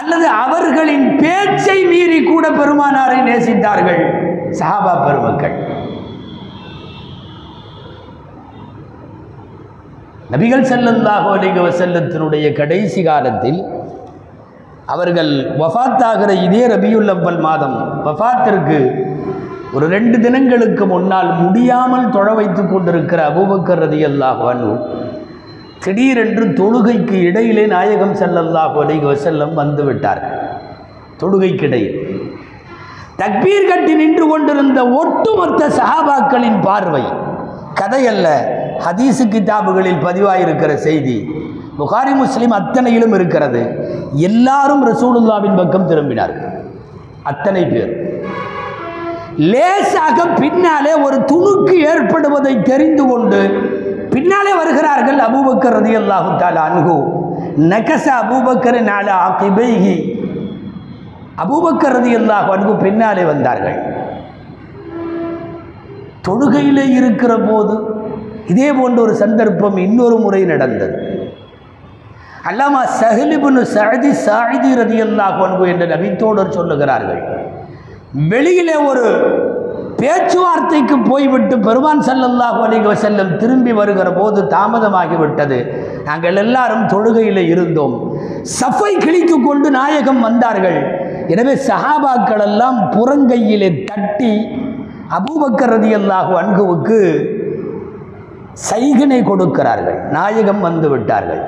அல்லது 0.00 0.26
அவர்களின் 0.44 1.06
பேச்சை 1.22 1.78
மீறி 1.92 2.20
கூட 2.24 2.46
பெருமானாரை 2.58 3.18
நேசித்தார்கள் 3.28 4.02
சஹாபா 4.58 4.92
பெருமக்கள். 5.06 5.56
நபிகள் 10.30 10.64
ஸல்லல்லாஹு 10.70 11.28
அலைஹி 11.34 11.64
செல்லத்தினுடைய 11.78 12.46
கடைசி 12.52 13.00
காலத்தில் 13.02 13.60
அவர்கள் 14.86 15.30
வஃத்தாகிற 15.60 16.30
இதே 16.46 16.62
ரபியுல் 16.72 17.12
அவ்வல் 17.14 17.40
மாதம் 17.40 17.76
வஃபாத்திற்கு 18.06 18.78
ஒரு 19.74 19.86
ரெண்டு 19.88 20.16
தினங்களுக்கு 20.18 20.84
முன்னால் 20.86 21.30
முடியாமல் 21.40 22.06
தொழ 22.10 22.28
வைத்துக் 22.34 22.70
கொண்டிருக்கிற 22.72 23.20
அபூபக்கர் 23.30 23.82
ரதியல்லாஹு 23.84 24.44
அன்ஹு 24.52 24.72
திடீரென்று 25.84 26.44
தொழுகைக்கு 26.52 27.16
இடையிலே 27.28 27.64
நாயகம் 27.74 28.14
ஸல்லல்லாஹு 28.14 28.76
அலைஹி 28.84 29.06
வஸல்லம் 29.10 29.54
வந்துவிட்டார் 29.54 30.22
தொழுகைக்கிடையில் 31.20 31.98
தக்பீர் 33.20 33.68
கட்டி 33.68 33.92
நின்று 33.94 34.24
கொண்டிருந்த 34.26 34.80
ஒட்டுமொத்த 34.96 35.62
சஹாபாக்களின் 35.78 36.58
பார்வை 36.62 37.04
கதையல்ல 37.80 38.28
ஹதீஸு 38.84 39.24
கிதாபுகளில் 39.34 40.00
பதிவாயிருக்கிற 40.06 40.72
செய்தி 40.86 41.16
புகாரி 41.78 42.12
முஸ்லீம் 42.20 42.54
அத்தனையிலும் 42.58 43.14
இருக்கிறது. 43.18 43.62
எல்லாரும் 44.28 44.82
ரசூலுல்லாவின் 44.90 45.58
பக்கம் 45.60 45.88
திரும்பினார்கள். 45.90 46.52
அத்தனை 47.30 47.62
பேர். 47.72 47.92
லேசாக 49.52 50.18
பின்னாலே 50.40 50.92
ஒரு 51.06 51.16
துணுக்கு 51.30 51.74
ஏற்படுவதை 51.90 52.54
தெரிந்து 52.70 53.04
கொண்டு 53.10 53.40
பின்னாலே 54.14 54.52
வருகிறார்கள் 54.60 55.18
அபூபக்கர் 55.26 55.76
ரதி 55.78 55.92
அல்லாஹு 56.00 56.30
தாலா 56.42 56.62
அணுகு 56.68 56.96
நகச 57.72 58.06
அபூபக்கர் 58.22 58.78
நால 58.90 59.08
ஆக்கிபைஹி 59.26 59.96
அபூபக்கர் 61.44 61.96
ரதி 61.98 62.12
அல்லாஹு 62.20 62.48
அணுகு 62.54 62.74
பின்னாலே 62.84 63.24
வந்தார்கள். 63.32 63.78
தொழுகையிலே 66.26 66.86
இருக்கிற 66.98 67.32
போது 67.48 67.76
இதே 68.52 68.68
போன்ற 68.78 68.98
ஒரு 69.06 69.14
சந்தர்ப்பம் 69.22 69.76
இன்னொரு 69.86 70.16
முறை 70.24 70.42
நடந்தது. 70.52 70.96
அல்லாமா 72.50 72.80
சஹலிபுனு 73.00 73.62
சஅதி 74.26 74.70
ரதி 74.80 74.98
அல்லாஹ் 75.06 75.38
அன்ஹு 75.46 75.64
என்று 75.72 75.86
நபித்தோடர் 75.94 76.56
சொல்லுகிறார்கள் 76.58 77.22
வெளியிலே 78.32 78.76
ஒரு 78.90 79.06
பேச்சுவார்த்தைக்கு 80.00 80.96
போய்விட்டு 81.10 81.54
பெருமான் 81.66 82.02
செல்லல்லாக 82.08 82.58
அலைஹி 82.66 82.94
செல்லம் 83.04 83.32
திரும்பி 83.42 83.72
வருகிற 83.78 84.08
போது 84.18 84.40
தாமதமாகிவிட்டது 84.54 85.58
நாங்கள் 86.08 86.40
எல்லாரும் 86.42 86.84
தொழுகையில் 86.92 87.42
இருந்தோம். 87.52 87.94
சஃபை 88.58 88.92
கிழித்து 89.04 89.36
கொண்டு 89.46 89.68
நாயகம் 89.78 90.20
வந்தார்கள். 90.26 90.78
எனவே 91.34 91.54
சஹாபாக்கள் 91.68 92.44
எல்லாம் 92.48 92.78
புறங்கையிலே 92.96 93.70
தட்டி 93.90 94.32
அபூபக்கர் 95.18 95.72
ரதி 95.76 95.90
அல்லாஹு 95.98 96.32
அன்குவுக்கு 96.42 96.98
சைகனை 98.70 99.20
கொடுக்கிறார்கள். 99.30 99.98
நாயகம் 100.16 100.60
வந்து 100.60 100.88
விட்டார்கள். 100.92 101.42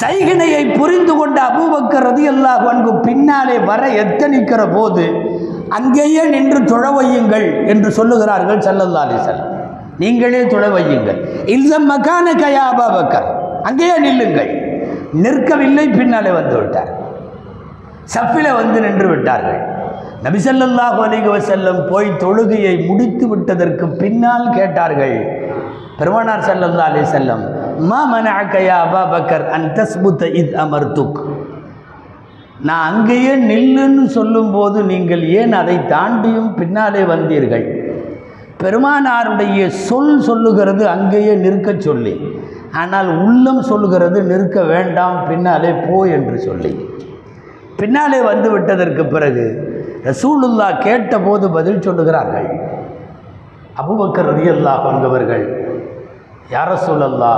சைகனையை 0.00 0.62
புரிந்து 0.78 1.14
கொண்ட 1.20 1.38
அபூபக்கர் 1.50 2.06
ரதி 2.08 2.24
அல்லாஹு 2.34 2.66
அன்கு 2.72 2.92
பின்னாலே 3.06 3.56
வர 3.70 3.82
எத்தனிக்கிற 4.02 4.60
போது 4.76 5.04
அங்கேயே 5.78 6.22
நின்று 6.34 6.60
துழவையுங்கள் 6.72 7.46
என்று 7.72 7.90
சொல்லுகிறார்கள் 7.98 8.60
ஸல்லல்லாஹு 8.66 9.18
அலைஹி 9.18 9.52
நீங்களே 10.02 10.42
துழவையுங்கள் 10.52 11.18
இந்த 11.54 11.74
மகான 11.90 12.26
கயா 12.42 12.62
அபாபக்கர். 12.72 13.28
அங்கேயே 13.68 13.96
நில்லுங்கள். 14.06 14.50
நிற்கவில்லை 15.24 15.84
பின்னாலே 15.98 16.30
வந்து 16.30 16.56
விட்டார். 16.60 16.90
சஃபில 18.14 18.46
வந்து 18.60 18.78
நின்று 18.80 19.06
விட்டார்கள். 19.12 19.60
நபி 20.24 20.38
ஸல்லல்லாஹு 20.44 21.38
செல்லம் 21.50 21.80
போய் 21.90 22.08
தொழுகையை 22.22 22.74
முடித்து 22.88 23.24
விட்டதற்கு 23.28 23.86
பின்னால் 24.02 24.46
கேட்டார்கள். 24.58 25.16
பெருமானார் 25.98 26.44
ஸல்லல்லாஹு 26.48 26.90
அலி 26.92 27.02
செல்லம் 27.16 27.42
மா 27.90 27.98
மனஅக 28.12 28.54
அபா 28.76 29.02
பக்கர் 29.14 29.44
அன் 29.56 29.66
தஸ்புத்த 29.78 30.28
இத் 30.40 30.54
அமர்துக்? 30.64 31.18
நான் 32.68 32.86
அங்கேயே 32.90 33.32
நில்லுன்னு 33.50 34.04
சொல்லும்போது 34.16 34.78
நீங்கள் 34.92 35.24
ஏன் 35.40 35.54
அதை 35.60 35.76
தாண்டியும் 35.92 36.50
பின்னாலே 36.60 37.02
வந்தீர்கள்? 37.12 37.66
பெருமானாருடைய 38.62 39.60
சொல் 39.88 40.16
சொல்லுகிறது 40.28 40.84
அங்கேயே 40.94 41.34
நிற்கச் 41.44 41.84
சொல்லி. 41.88 42.14
ஆனால் 42.82 43.10
உள்ளம் 43.26 43.62
சொல்லுகிறது 43.70 44.18
நிற்க 44.30 44.62
வேண்டாம் 44.72 45.18
பின்னாலே 45.28 45.72
போ 45.86 45.98
என்று 46.16 46.38
சொல்லி. 46.48 46.72
பின்னாலே 47.80 48.20
வந்து 48.30 48.48
விட்டதற்கு 48.50 49.04
பிறகு 49.14 49.46
ரசூலுல்லா 50.08 50.68
கேட்டபோது 50.86 51.46
பதில் 51.56 51.84
சொல்லுகிறார்கள். 51.86 52.48
அபுபக்கர் 53.80 54.28
ரதியல்லா 54.32 54.72
கொண்டவர்கள் 54.86 55.44
யார 56.54 56.70
சூழல்லா 56.86 57.32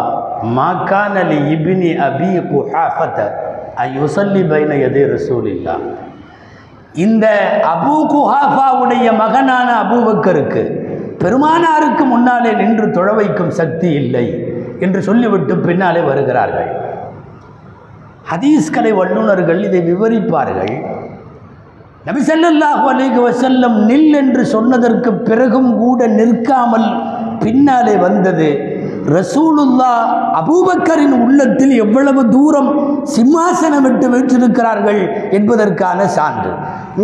மாக்கான் 0.56 1.18
அலி 1.22 1.38
இபினி 1.54 1.90
அபி 2.08 2.30
குஹாஃபத் 2.50 3.22
அயுசல்லி 3.84 4.42
பைன 4.52 4.72
எதே 4.88 5.04
ரசூலில்லா 5.14 5.76
இந்த 7.04 7.26
அபு 7.74 7.94
குஹாஃபாவுடைய 8.12 9.06
மகனான 9.22 9.68
அபூபக்கருக்கு 9.84 10.64
பெருமானாருக்கு 11.22 12.04
முன்னாலே 12.14 12.50
நின்று 12.60 12.86
தொழ 12.96 13.08
வைக்கும் 13.18 13.54
சக்தி 13.60 13.88
இல்லை 14.00 14.26
என்று 14.84 15.00
சொல்லிவிட்டு 15.08 15.54
பின்னாலே 15.66 16.00
வருகிறார்கள். 16.10 16.70
ஹதீஸ்கலை 18.30 18.92
வல்லுநர்கள் 19.00 19.60
இதை 19.68 19.80
விவரிப்பார்கள். 19.90 20.74
நபி 22.06 22.20
ஸல்லல்லாஹு 22.30 22.82
அலைஹி 22.90 23.20
வசல்லம் 23.26 23.76
நில் 23.88 24.12
என்று 24.18 24.42
சொன்னதற்கு 24.54 25.10
பிறகும் 25.28 25.70
கூட 25.82 26.00
நிற்காமல் 26.18 26.88
பின்னாலே 27.44 27.94
வந்தது. 28.04 28.48
ரசூலுல்லா 29.14 29.90
அபூபக்கரின் 30.40 31.16
உள்ளத்தில் 31.24 31.72
எவ்வளவு 31.84 32.22
தூரம் 32.34 32.70
சிம்மாசனம் 33.14 33.84
விட்டு 33.86 34.06
வைத்திருக்கிறார்கள் 34.12 35.00
என்பதற்கான 35.38 36.06
சான்று. 36.16 36.52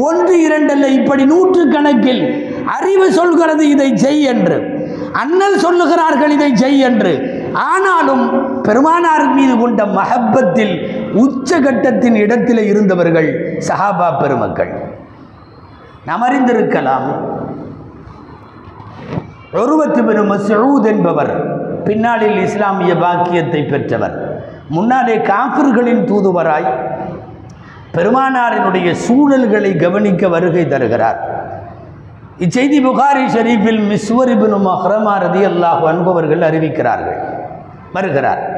ஒன்று 0.07 0.37
இரண்டல்ல 0.47 0.87
இப்படி 0.99 1.25
நூற்றுக்கணக்கில் 1.33 2.23
அறிவு 2.77 3.09
சொல்கிறது 3.19 3.65
இதை 3.75 3.91
செய் 4.05 4.25
என்று 4.33 4.59
அண்ணல் 5.23 5.59
சொல்லுகிறார்கள் 5.67 6.35
இதை 6.39 6.51
செய் 6.63 6.81
என்று. 6.91 7.15
ஆனாலும் 7.71 8.25
பெருமானார் 8.67 9.27
மீது 9.39 9.55
கொண்ட 9.63 9.83
மஹப்பத்தில் 9.99 10.75
உச்சகட்டத்தின் 11.25 12.17
இடத்தில் 12.25 12.63
இருந்தவர்கள் 12.71 13.31
சஹாபா 13.69 14.09
பெருமக்கள். 14.23 14.73
நமறிந்திருக்கலாம். 16.07 17.09
ஒருவத்து 19.53 20.05
பெரும் 20.05 20.31
மசூத் 20.33 20.87
என்பவர் 20.87 21.33
பின்னாளில் 21.85 22.39
இஸ்லாமிய 22.39 22.97
பாக்கியத்தை 22.97 23.65
பெற்றவர். 23.65 24.45
முன்னாலே 24.69 25.17
காப்பிர்களின் 25.17 26.05
தூதுவராய் 26.05 26.69
பெருமானாரினுடைய 27.95 28.95
சூழல்களை 29.07 29.77
கவனிக்க 29.77 30.29
வருகை 30.29 30.69
தருகிறார். 30.69 31.19
இச்செய்தி 32.39 32.79
புகாரி 32.87 33.25
ஷரீஃபில் 33.35 33.83
மிஸ்வரிபின் 33.93 34.57
மஹ்ரமா 34.69 35.15
ரதி 35.27 35.43
அல்லாஹ் 35.51 35.83
அன்பவர்கள் 35.93 36.41
அறிவிக்கிறார்கள் 36.41 37.21
வருகிறார். 37.93 38.52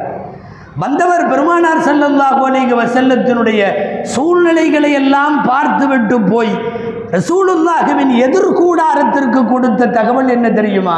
வந்தவர் 0.83 1.25
பெருமானார் 1.31 1.83
ஸல்லல்லாஹு 1.89 2.41
அலைஹி 2.47 2.77
செல்லத்தினுடைய 2.95 3.61
சூழ்நிலைகளை 4.15 4.91
எல்லாம் 5.01 5.37
பார்த்துவிட்டு 5.51 6.17
போய் 6.33 6.53
ரசூலுல்லாஹுவின் 7.17 8.13
எதிர்கூடாரத்திற்கு 8.27 9.41
கொடுத்த 9.53 9.91
தகவல் 9.99 10.33
என்ன 10.37 10.47
தெரியுமா? 10.51 10.97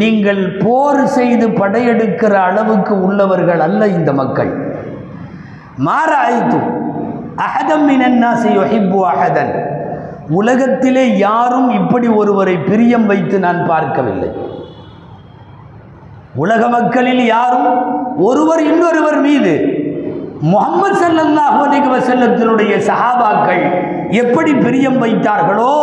நீங்கள் 0.00 0.42
போர் 0.64 1.02
செய்து 1.16 1.46
படையெடுக்கிற 1.60 2.34
அளவுக்கு 2.48 2.94
உள்ளவர்கள் 3.06 3.62
அல்ல 3.66 3.88
இந்த 3.96 4.10
மக்கள். 4.20 4.52
மாறாய்த்து 5.88 6.60
அகதம் 7.46 7.86
மினன்னாசி 7.90 8.48
யுஹிப்பு 8.58 9.00
அஹதன். 9.12 9.52
உலகத்திலே 10.40 11.04
யாரும் 11.26 11.68
இப்படி 11.80 12.08
ஒருவரை 12.20 12.56
பிரியம் 12.70 13.06
வைத்து 13.12 13.38
நான் 13.46 13.60
பார்க்கவில்லை. 13.72 14.30
உலக 16.40 16.68
மக்களில் 16.68 17.24
யாரும் 17.24 17.68
ஒருவர் 18.26 18.60
இன்னொருவர் 18.70 19.18
மீது 19.26 19.52
முகமது 20.52 20.94
ஸல்லல்லாஹு 21.00 21.58
அலிக 21.64 21.86
வசல்லத்தினுடைய 21.94 22.72
சஹாபாக்கள் 22.86 23.62
எப்படி 24.22 24.52
பிரியம் 24.64 24.98
வைத்தார்களோ 25.02 25.74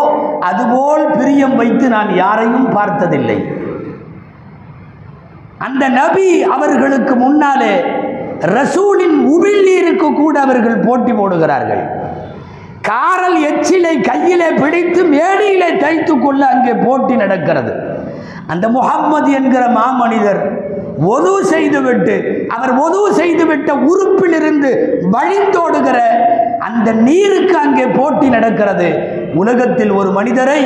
அதுபோல் 0.50 1.06
பிரியம் 1.20 1.56
வைத்து 1.56 1.86
நான் 1.96 2.12
யாரையும் 2.24 2.68
பார்த்ததில்லை. 2.78 3.38
அந்த 5.68 5.84
நபி 6.00 6.28
அவர்களுக்கு 6.56 7.16
முன்னாலே 7.16 7.74
ரசூலின் 8.56 9.18
உமிழ்நீருக்கு 9.36 10.10
கூட 10.22 10.36
அவர்கள் 10.48 10.84
போட்டி 10.88 11.12
போடுகிறார்கள். 11.12 11.84
காரல் 12.90 13.40
எச்சிலை 13.52 13.96
கையிலே 14.10 14.50
பிடித்து 14.62 15.02
மேடையிலே 15.16 15.70
தைத்து 15.78 16.14
கொள்ள 16.20 16.42
அங்கே 16.54 16.74
போட்டி 16.86 17.16
நடக்கிறது. 17.16 17.89
அந்த 18.48 18.68
முகம்மது 18.68 19.32
என்கிற 19.32 19.68
மாமனிதர் 19.68 20.42
ஒது 21.06 21.46
செய்துவிட்டு 21.46 22.46
அவர் 22.48 22.72
ஒது 22.78 23.02
செய்துவிட்ட 23.20 23.72
உறுப்பிலிருந்து 23.92 24.72
வழிந்தோடுகிற 25.12 26.00
அந்த 26.60 26.92
நீருக்கு 26.92 27.58
அங்கே 27.58 27.86
போட்டி 27.86 28.30
நடக்கிறது. 28.30 28.88
உலகத்தில் 29.36 29.92
ஒரு 29.92 30.10
மனிதரை 30.12 30.60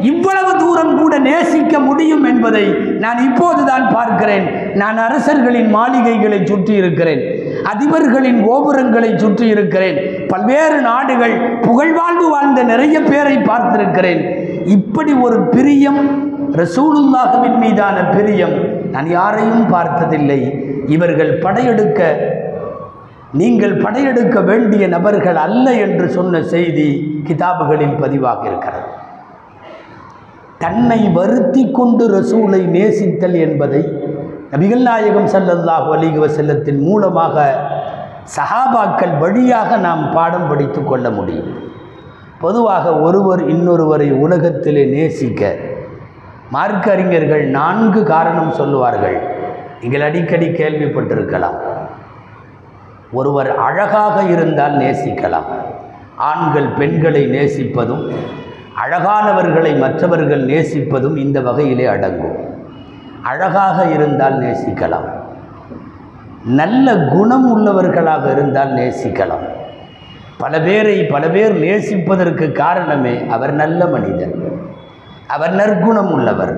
இவ்வளவு 0.00 0.52
தூரம் 0.58 0.98
கூட 0.98 1.18
நேசிக்க 1.18 1.78
முடியும் 1.78 2.24
என்பதை 2.24 2.64
நான் 2.98 3.18
இப்போதுதான் 3.28 3.86
பார்க்கிறேன். 3.92 4.74
நான் 4.74 4.96
அரசர்களின் 4.96 5.70
மாளிகைகளை 5.70 6.40
சுற்றி 6.46 6.74
இருக்கிறேன். 6.74 7.22
அதிபர்களின் 7.72 8.46
கோபுரங்களை 8.46 9.18
சுற்றி 9.18 9.46
இருக்கிறேன். 9.46 9.98
பல்வேறு 10.28 10.80
நாடுகள் 10.80 11.60
புகழ்வாழ்வு 11.60 12.28
வாழ்ந்த 12.30 12.62
நிறைய 12.62 13.02
பேரை 13.02 13.36
பார்த்திருக்கிறேன். 13.36 14.22
இப்படி 14.66 15.12
ஒரு 15.12 15.40
பிரியம் 15.48 16.02
ரசூலுல்லாஹுவின் 16.58 17.58
மீதான 17.62 17.96
பிரியம் 18.14 18.56
நான் 18.94 19.08
யாரையும் 19.18 19.66
பார்த்ததில்லை. 19.74 20.40
இவர்கள் 20.94 21.32
படையெடுக்க 21.44 22.00
நீங்கள் 23.40 23.74
படையெடுக்க 23.82 24.36
வேண்டிய 24.50 24.84
நபர்கள் 24.94 25.38
அல்ல 25.46 25.66
என்று 25.84 26.06
சொன்ன 26.16 26.42
செய்தி 26.54 26.88
கிதாபுகளில் 27.26 27.96
பதிவாக 28.02 28.42
இருக்கிறது. 28.50 28.88
தன்னை 30.64 31.00
வருத்தி 31.18 31.62
கொண்டு 31.78 32.06
ரசூலை 32.16 32.62
நேசித்தல் 32.76 33.36
என்பதை 33.46 33.82
நபிகள் 34.52 34.84
நாயகம் 34.88 35.28
சல்லல்லாஹு 35.34 35.88
அலைஹி 35.96 36.18
வஸல்லத்தின் 36.24 36.80
மூலமாக 36.88 37.36
சஹாபாக்கள் 38.36 39.14
வழியாக 39.22 39.76
நாம் 39.86 40.02
பாடம் 40.16 40.48
படித்து 40.48 40.80
கொள்ள 40.84 41.06
முடியும். 41.10 41.52
பொதுவாக 42.40 42.92
ஒருவர் 43.06 43.42
இன்னொருவரை 43.54 44.08
உலகத்திலே 44.24 44.84
நேசிக்க 44.96 45.56
மார்க்க 46.50 46.92
அறிஞர்கள் 46.92 47.46
நான்கு 47.46 48.04
காரணம் 48.04 48.50
சொல்லுவார்கள். 48.50 49.18
நீங்கள் 49.80 50.00
அடிக்கடி 50.00 50.48
கேள்விப்பட்டிருக்கலாம். 50.48 51.58
ஒருவர் 53.12 53.56
அழகாக 53.56 54.22
இருந்தால் 54.22 54.76
நேசிக்கலாம். 54.76 55.44
ஆண்கள் 56.16 56.68
பெண்களை 56.78 57.26
நேசிப்பதும் 57.26 58.10
அழகானவர்களை 58.84 59.78
மற்றவர்கள் 59.78 60.46
நேசிப்பதும் 60.46 61.16
இந்த 61.16 61.40
வகையிலே 61.40 61.86
அடங்கும். 61.86 62.36
அழகாக 63.22 63.84
இருந்தால் 63.84 64.38
நேசிக்கலாம். 64.38 65.08
நல்ல 66.44 66.96
குணம் 66.96 67.48
உள்ளவர்களாக 67.56 68.30
இருந்தால் 68.30 68.72
நேசிக்கலாம். 68.72 69.46
பல 70.38 70.60
பேரை 70.60 71.04
பல 71.04 71.28
பேர் 71.28 71.60
நேசிப்பதற்கு 71.60 72.52
காரணமே 72.52 73.28
அவர் 73.28 73.52
நல்ல 73.52 73.86
மனிதர். 73.86 74.68
அவர் 75.34 75.54
நற்குணம் 75.54 76.12
உள்ளவர் 76.12 76.52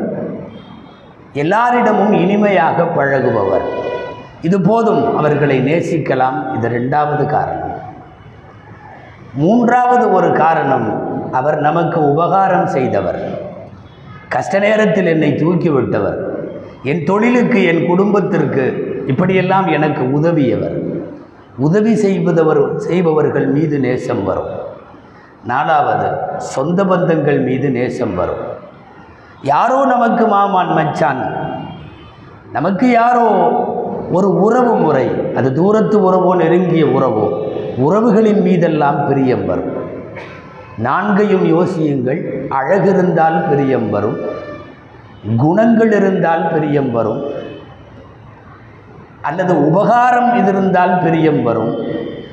எல்லாரிடமும் 1.33 2.13
இனிமையாக 2.13 2.85
பழகுபவர். 2.85 3.67
இது 4.41 4.61
போதும் 4.61 5.17
அவர்களை 5.17 5.57
நேசிக்கலாம். 5.61 6.39
இது 6.57 6.69
ரெண்டாவது 6.69 7.27
காரணம். 7.27 7.77
மூன்றாவது 9.35 10.13
ஒரு 10.13 10.33
காரணம் 10.33 10.89
அவர் 11.33 11.59
நமக்கு 11.61 11.99
உபகாரம் 12.11 12.67
செய்தவர். 12.67 13.21
கஷ்ட 14.29 14.59
நேரத்தில் 14.59 15.07
என்னை 15.07 15.35
தூக்கி 15.35 15.69
விட்டவர். 15.69 16.19
என் 16.83 17.05
தொழிலுக்கு 17.05 17.65
என் 17.65 17.87
குடும்பத்திற்கு 17.87 18.65
இப்படியெல்லாம் 19.07 19.67
எனக்கு 19.67 20.03
உதவியவர். 20.03 20.77
உதவி 21.59 21.95
செய்வதவர் 21.95 22.63
செய்பவர்கள் 22.77 23.47
மீது 23.47 23.79
நேசம் 23.79 24.25
வரும். 24.25 24.53
நாலாவது 25.45 26.09
சொந்த 26.39 26.85
பந்தங்கள் 26.85 27.41
மீது 27.45 27.71
நேசம் 27.71 28.15
வரும். 28.15 28.51
யாரோ 29.43 29.87
நமக்கு 29.87 30.27
மாமான் 30.27 30.69
மச்சான். 30.69 31.33
நமக்கு 32.53 32.91
யாரோ 32.91 33.29
ஒரு 34.13 34.41
உறவு 34.41 34.75
முறை. 34.75 35.11
அது 35.37 35.53
தூரத்து 35.53 36.01
உறவோ 36.01 36.37
நெருங்கிய 36.37 36.85
உறவோ. 36.85 37.51
உறவுகளின் 37.77 38.41
மீதெல்லாம் 38.41 39.09
பிரியம் 39.09 39.47
வரும். 39.47 39.73
நான்கையும் 40.77 41.45
யோசியுங்கள். 41.45 42.49
அழகு 42.49 42.91
இருந்தால் 42.91 43.49
பிரியம் 43.49 43.91
வரும். 43.91 44.17
குணங்கள் 45.37 45.93
இருந்தால் 45.93 46.53
பிரியம் 46.53 46.93
வரும். 46.93 47.25
அல்லது 49.23 49.67
உபகாரம் 49.67 50.35
இது 50.35 50.49
இருந்தால் 50.49 50.99
பிரியம் 50.99 51.43
வரும். 51.43 51.77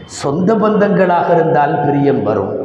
சொந்த 0.05 0.55
பந்தங்களாக 0.55 1.33
இருந்தால் 1.33 1.79
பிரியம் 1.85 2.23
வரும். 2.23 2.58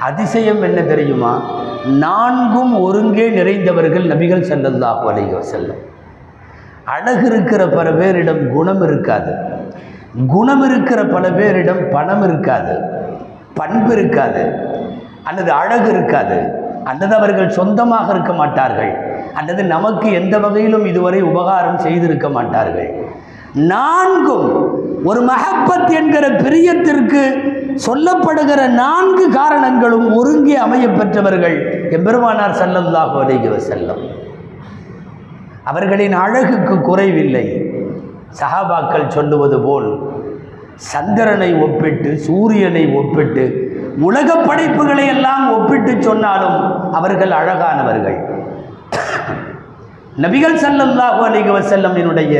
அதிசயம் 0.00 0.62
என்ன 0.62 0.80
தெரியுமா? 0.80 1.42
நான்கும் 1.84 2.80
ஒருங்கே 2.80 3.30
நிறைந்தவர்கள் 3.30 4.04
நபிகள் 4.04 4.44
சல்லல்லாஹு 4.48 5.04
அலைஹி 5.06 5.42
வஸல்லம். 5.42 5.78
அழகு 6.84 7.26
இருக்கிற 7.26 7.68
பல 7.68 7.90
பேரிடம் 7.90 8.48
குணம் 8.48 8.82
இருக்காது. 8.82 9.32
குணம் 10.26 10.62
இருக்கிற 10.62 11.04
பல 11.04 11.30
பேரிடம் 11.30 11.90
பணம் 11.90 12.22
இருக்காது. 12.22 12.80
பண்பு 13.54 13.92
இருக்காது. 13.92 14.68
அல்லது 15.22 15.52
அழகு 15.52 15.90
இருக்காது. 15.90 16.68
அல்லது 16.84 17.14
அவர்கள் 17.14 17.48
சொந்தமாக 17.48 18.12
இருக்க 18.12 18.32
மாட்டார்கள். 18.32 19.18
அல்லது 19.34 19.64
நமக்கு 19.64 20.12
எந்த 20.12 20.38
வகையிலும் 20.38 20.84
இதுவரை 20.84 21.22
உபகாரம் 21.22 21.78
செய்திருக்க 21.78 22.28
மாட்டார்கள். 22.28 22.94
நான்கும் 23.54 24.78
ஒரு 25.08 25.20
மஹப்பத் 25.28 25.90
என்கிற 25.98 26.24
பிரியத்திற்கு 26.42 27.22
சொல்லப்படுகிற 27.84 28.60
நான்கு 28.82 29.24
காரணங்களும் 29.40 30.08
ஒருங்கே 30.18 30.56
அமைய 30.64 30.86
பெற்றவர்கள் 30.98 31.56
எம்பெருமானார் 31.96 32.56
ஸல்லல்லாஹு 32.60 33.16
அலைஹி 33.22 33.60
செல்லம் 33.70 34.02
அவர்களின் 35.70 36.16
அழகுக்கு 36.24 36.74
குறைவில்லை. 36.88 37.46
சஹாபாக்கள் 38.40 39.06
சொல்லுவது 39.16 39.58
போல் 39.66 39.88
சந்திரனை 40.92 41.50
ஒப்பிட்டு 41.64 42.10
சூரியனை 42.26 42.84
ஒப்பிட்டு 43.00 43.44
உலக 44.08 44.28
படைப்புகளை 44.48 45.04
எல்லாம் 45.14 45.44
ஒப்பிட்டு 45.56 45.92
சொன்னாலும் 46.08 46.60
அவர்கள் 46.98 47.32
அழகானவர்கள். 47.40 48.18
நபிகள் 50.24 50.56
ஸல்லல்லாஹு 50.64 51.20
அலைஹி 51.28 51.50
வஸல்லமினுடைய 51.56 52.34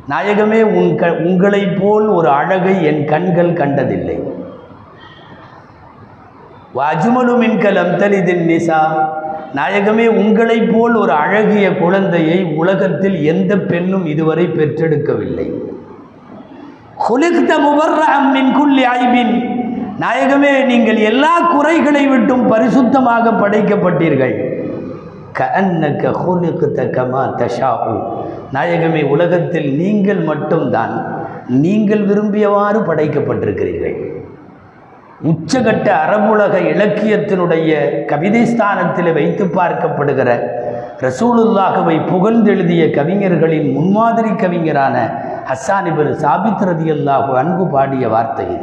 நாயகமே 0.09 0.61
உன் 0.61 0.95
க 0.95 1.11
உங்களைப் 1.11 1.81
போல் 1.81 2.07
ஒரு 2.07 2.29
அழகை 2.29 2.83
என் 2.83 3.05
கண்கள் 3.05 3.53
கண்டதில்லை. 3.53 4.19
வாஜுமலு 6.75 7.33
மின்கலம் 7.43 7.95
தலிதின் 7.95 8.45
நிசா. 8.45 9.09
நாயகமே 9.55 10.07
உங்களைப் 10.07 10.73
போல் 10.73 10.95
ஒரு 10.95 11.11
அழகிய 11.11 11.77
குழந்தையை 11.77 12.43
உலகத்தில் 12.43 13.23
எந்த 13.23 13.57
பெண்ணும் 13.57 14.05
இதுவரை 14.05 14.45
பெற்றெடுக்கவில்லை. 14.45 15.53
குலிக்த 17.09 17.59
முவர் 17.59 18.29
மின் 18.31 18.53
குல்லி 18.53 18.83
ஐபின். 18.83 19.52
நாயகமே 20.01 20.65
நீங்கள் 20.65 20.97
எல்லா 20.97 21.33
குறைகளை 21.55 22.07
விட்டும் 22.07 22.51
பரிசுத்தமாக 22.51 23.33
படைக்கப்பட்டீர்கள். 23.41 24.35
கஅன்னக 25.39 26.11
ஹுலிக்த 26.21 26.85
கமா 26.95 27.23
தஷாஉ. 27.39 27.93
நாயகமே 28.55 29.01
உலகத்தில் 29.09 29.69
நீங்கள் 29.75 30.21
மட்டும்தான் 30.23 30.93
நீங்கள் 31.47 32.03
விரும்பியவாறு 32.05 32.79
படைக்கப்பட்டிருக்கிறீர்கள். 32.89 33.95
உச்சகட்ட 35.31 35.87
அரபுலக 36.05 36.55
இலக்கியத்தினுடைய 36.73 37.71
கவிதை 38.05 38.45
ஸ்தானத்தில் 38.45 39.13
வைத்து 39.13 39.45
பார்க்கப்படுகிற 39.45 40.29
ரசூலுல்லாகவை 41.05 41.97
புகழ்ந்தெழுதிய 42.11 42.83
கவிஞர்களின் 42.91 43.73
முன்மாதிரி 43.73 44.31
கவிஞரான 44.35 44.95
ஹஸ்ஸான் 45.49 45.87
இபர் 45.91 46.11
சாபித் 46.23 46.65
ரதியல்லாஹு 46.71 47.31
அன்பு 47.41 47.67
பாடிய 47.67 48.07
வார்த்தை 48.07 48.45
இது. 48.45 48.59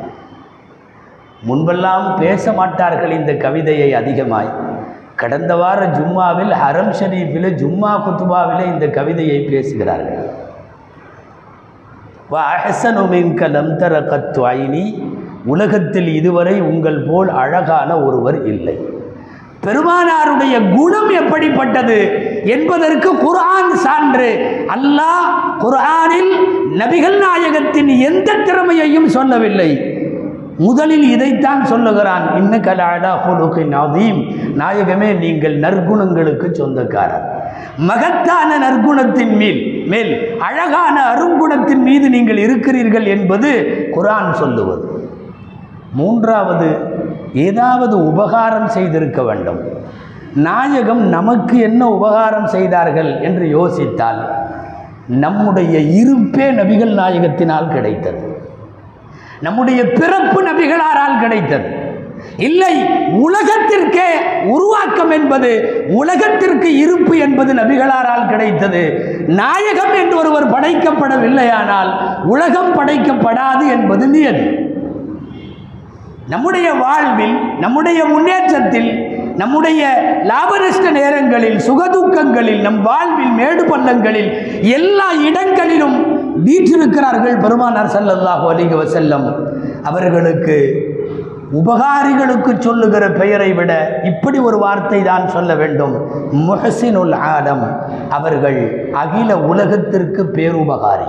முன்பெல்லாம் 1.49 2.19
பேச 2.19 2.53
மாட்டார்கள் 2.53 3.11
இந்த 3.11 3.33
கவிதையை 3.35 3.95
அதிகமாய். 3.95 4.51
கடந்த 5.17 5.57
வார 5.57 5.87
ஜும்மாவில் 5.87 6.53
ஹரம் 6.63 6.93
ஷரீஃபில் 7.01 7.57
ஜும்மா 7.63 7.93
குத்துபாவில் 8.05 8.67
இந்த 8.73 8.87
கவிதையை 8.87 9.41
பேசுகிறார்கள். 9.41 10.31
வஹசனு 12.33 13.03
மின்க 13.13 13.49
லம் 13.49 13.77
தர 13.77 14.01
கத்து 14.01 14.99
உலகத்தில் 15.45 16.15
இதுவரை 16.15 16.61
உங்கள் 16.61 17.05
போல் 17.09 17.29
அழகான 17.29 18.01
ஒருவர் 18.01 18.47
இல்லை. 18.47 18.79
பெருமானாருடைய 19.65 20.77
குணம் 20.77 21.11
எப்படிப்பட்டது 21.11 21.99
என்பதற்கு 22.45 23.17
குர்ஆன் 23.17 23.75
சான்று. 23.75 24.31
அல்லாஹ் 24.69 25.27
குர்ஆனில் 25.59 26.33
நபிகள் 26.79 27.19
நாயகத்தின் 27.19 27.89
எந்த 27.89 28.33
திறமையையும் 28.35 29.09
சொல்லவில்லை. 29.09 29.99
முதலில் 30.67 31.07
இதைத்தான் 31.11 31.65
சொல்லுகிறான். 31.65 32.37
இன்னும் 32.37 32.63
கலாடா 32.63 33.13
ஹுலுகின் 33.25 33.75
அதீம் 33.83 34.21
நாயகமே 34.59 35.19
நீங்கள் 35.19 35.57
நற்குணங்களுக்கு 35.61 36.51
சொந்தக்காரர். 36.51 37.27
மகத்தான 37.77 38.51
நற்குணத்தின் 38.59 39.37
மேல் 39.37 39.61
மேல் 39.87 40.39
அழகான 40.39 40.97
அருங்குணத்தின் 41.13 41.83
மீது 41.89 42.11
நீங்கள் 42.11 42.37
இருக்கிறீர்கள் 42.37 43.07
என்பது 43.07 43.51
குரான் 43.97 44.33
சொல்லுவது. 44.33 44.85
மூன்றாவது 45.93 46.71
ஏதாவது 47.33 48.07
உபகாரம் 48.07 48.69
செய்திருக்க 48.69 49.23
வேண்டும். 49.23 49.61
நாயகம் 50.35 51.09
நமக்கு 51.09 51.59
என்ன 51.61 51.89
உபகாரம் 51.89 52.47
செய்தார்கள்? 52.47 53.21
என்று 53.21 53.47
யோசித்தால் 53.59 54.21
நம்முடைய 55.07 55.79
இருப்பே 55.79 56.51
நபிகள் 56.51 56.95
நாயகத்தினால் 56.95 57.73
கிடைத்தது. 57.73 58.40
நம்முடைய 59.41 59.85
பிறப்பு 59.85 60.43
நபிகளாரால் 60.43 61.21
கிடைத்தது. 61.21 61.79
இல்லை 62.37 62.85
உலகத்திற்கே 63.13 64.09
உருவாக்கம் 64.45 65.11
என்பது 65.11 65.51
உலகத்திற்கு 65.89 66.77
இருப்பு 66.77 67.19
என்பது 67.19 67.55
நபிகளாரால் 67.55 68.29
கிடைத்தது. 68.29 68.83
நாயகம் 69.27 69.95
என்று 69.95 70.17
ஒருவர் 70.17 70.51
படைக்கப்படவில்லையானால் 70.51 71.91
உலகம் 72.25 72.77
படைக்கப்படாது 72.79 73.71
என்பது 73.71 74.07
நியதி. 74.07 74.45
நம்முடைய 76.29 76.73
வாழ்வில் 76.73 77.37
நம்முடைய 77.59 78.05
முன்னேற்றத்தில் 78.05 79.19
நம்முடைய 79.37 79.83
லாபநஷ்ட 80.25 80.91
நேரங்களில் 80.91 81.59
சுகதுக்கங்களில் 81.59 82.61
நம் 82.61 82.83
வாழ்வில் 82.83 83.31
மேடு 83.31 83.63
பள்ளங்களில் 83.65 84.31
எல்லா 84.63 85.13
இடங்களிலும் 85.13 86.20
வீற்றிருக்கிறார்கள் 86.47 87.43
பெருமானார் 87.45 87.93
ஸல்லல்லாஹு 87.97 88.47
அலைஹி 88.53 88.77
செல்லம் 88.97 89.27
அவர்களுக்கு 89.91 90.57
உபகாரிகளுக்கு 91.61 92.53
சொல்லுகிற 92.67 93.05
பெயரை 93.11 93.49
விட 93.53 93.73
இப்படி 94.11 94.39
ஒரு 94.49 94.59
வார்த்தை 94.65 95.01
தான் 95.03 95.25
சொல்ல 95.29 95.55
வேண்டும். 95.55 95.95
முஹசினுல் 96.49 97.15
ஆலம். 97.31 97.65
அவர்கள் 98.19 98.59
அகில 99.03 99.39
உலகத்திற்கு 99.53 100.23
பேருபகாரி. 100.37 101.09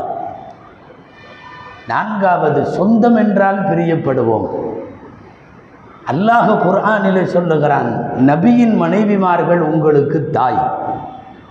நான்காவது 1.92 2.62
சொந்தம் 2.78 3.16
என்றால் 3.16 3.60
பிரியப்படுவோம். 3.70 4.48
அல்லாஹ் 6.12 6.52
குர்ஆனிலே 6.66 7.24
சொல்லுகிறான் 7.36 7.90
நபியின் 8.30 8.76
மனைவிமார்கள் 8.84 9.62
உங்களுக்கு 9.72 10.20
தாய். 10.38 10.62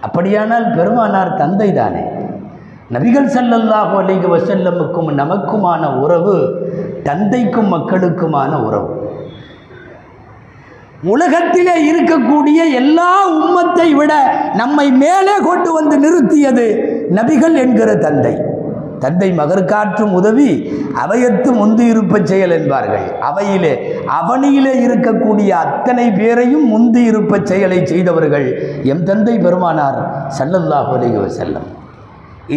அப்படியானால் 0.07 0.67
பெருமானார் 0.77 1.37
தந்தை 1.41 1.69
தானே 1.73 2.03
நபிகள் 2.95 3.29
ஸல்லல்லாஹு 3.35 3.95
அலைஹி 4.03 4.29
வசல்லமுக்கும் 4.35 5.11
நமக்குமான 5.21 5.83
உறவு 6.05 6.37
தந்தைக்கும் 7.09 7.69
மக்களுக்குமான 7.75 8.53
உறவு. 8.69 8.89
உலகத்திலே 11.13 11.75
இருக்கக்கூடிய 11.91 12.61
எல்லா 12.81 13.13
உம்மத்தை 13.37 13.87
விட 13.99 14.13
நம்மை 14.61 14.87
மேலே 15.03 15.37
கொண்டு 15.49 15.71
வந்து 15.77 15.97
நிறுத்தியது 16.05 16.67
நபிகள் 17.19 17.57
என்கிற 17.65 17.91
தந்தை. 18.07 18.35
தந்தை 19.05 19.29
மகர்காற்றும் 19.39 20.13
உதவி 20.19 20.51
அவையத்து 21.03 21.51
முந்து 21.61 21.85
இருப்பச் 21.93 22.29
செயல் 22.31 22.55
என்பார்கள். 22.59 23.07
அவையிலே 23.29 23.75
அவனியிலே 24.21 24.75
இருக்கக்கூடிய 24.87 25.51
அத்தனை 25.65 26.07
பேரையும் 26.21 26.67
முந்து 26.75 27.03
இருப்பச் 27.11 27.49
செயலை 27.53 27.87
செய்தவர்கள் 27.93 28.49
எம் 28.95 29.05
தந்தை 29.11 29.37
பெருமானார் 29.47 30.01
ஸல்லல்லாஹு 30.39 30.93
அலைஹி 30.99 31.31
செல்லம் 31.43 31.69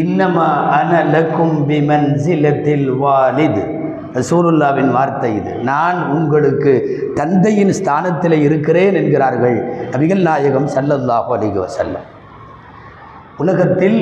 இன்னமா 0.02 0.48
அன 0.78 0.92
லக்கும் 1.14 1.56
பிமன்சிலத்தில் 1.70 2.88
வாலித். 3.02 3.64
ரசூலுல்லாவின் 4.18 4.92
வார்த்தை 4.96 5.30
இது. 5.40 5.52
நான் 5.64 6.00
உங்களுக்கு 6.10 6.74
தந்தையின் 7.16 7.74
ஸ்தானத்தில் 7.80 8.36
இருக்கிறேன் 8.48 8.98
என்கிறார்கள் 9.02 9.58
நபிகள் 9.94 10.24
நாயகம் 10.28 10.68
ஸல்லல்லாஹு 10.76 11.32
அலிக 11.38 11.56
வசல்லம் 11.60 12.08
உலகத்தில் 13.38 14.00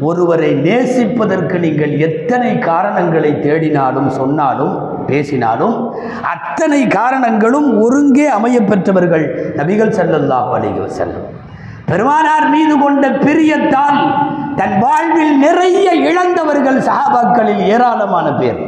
ஒருவரை 0.00 0.50
நேசிப்பதற்கு 0.66 1.56
நீங்கள் 1.58 1.92
எத்தனை 1.98 2.52
காரணங்களை 2.68 3.32
தேடினாலும் 3.46 4.08
சொன்னாலும் 4.10 4.74
பேசினாலும் 5.06 5.76
அத்தனை 6.32 6.80
காரணங்களும் 6.98 7.68
ஒருங்கே 7.80 8.26
அமையப்பெற்றவர்கள் 8.38 9.26
நபிகள் 9.56 9.96
செல்லல்லாஹோ 9.98 10.52
அலிக 10.58 10.78
வசல்லம் 10.80 11.28
பெருமானார் 11.90 12.48
மீது 12.50 12.74
கொண்ட 12.78 13.06
பிரியத்தால் 13.22 14.00
தன் 14.58 14.76
வாழ்வில் 14.84 15.34
நிறைய 15.44 15.88
இழந்தவர்கள் 16.08 16.78
சஹாபாக்களில் 16.88 17.62
ஏராளமான 17.72 18.26
பேர். 18.40 18.60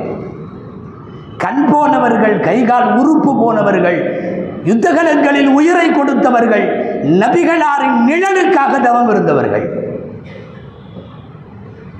கண் 1.44 1.64
போனவர்கள் 1.70 2.36
கைகால் 2.40 2.88
உறுப்பு 2.98 3.32
போனவர்கள் 3.42 3.98
யுத்தகலங்களில் 4.68 5.50
உயிரை 5.58 5.88
கொடுத்தவர்கள் 5.90 6.66
நபிகளாரின் 7.22 7.98
நிழலுக்காக 8.10 8.72
தவம் 8.86 9.08
இருந்தவர்கள். 9.08 9.66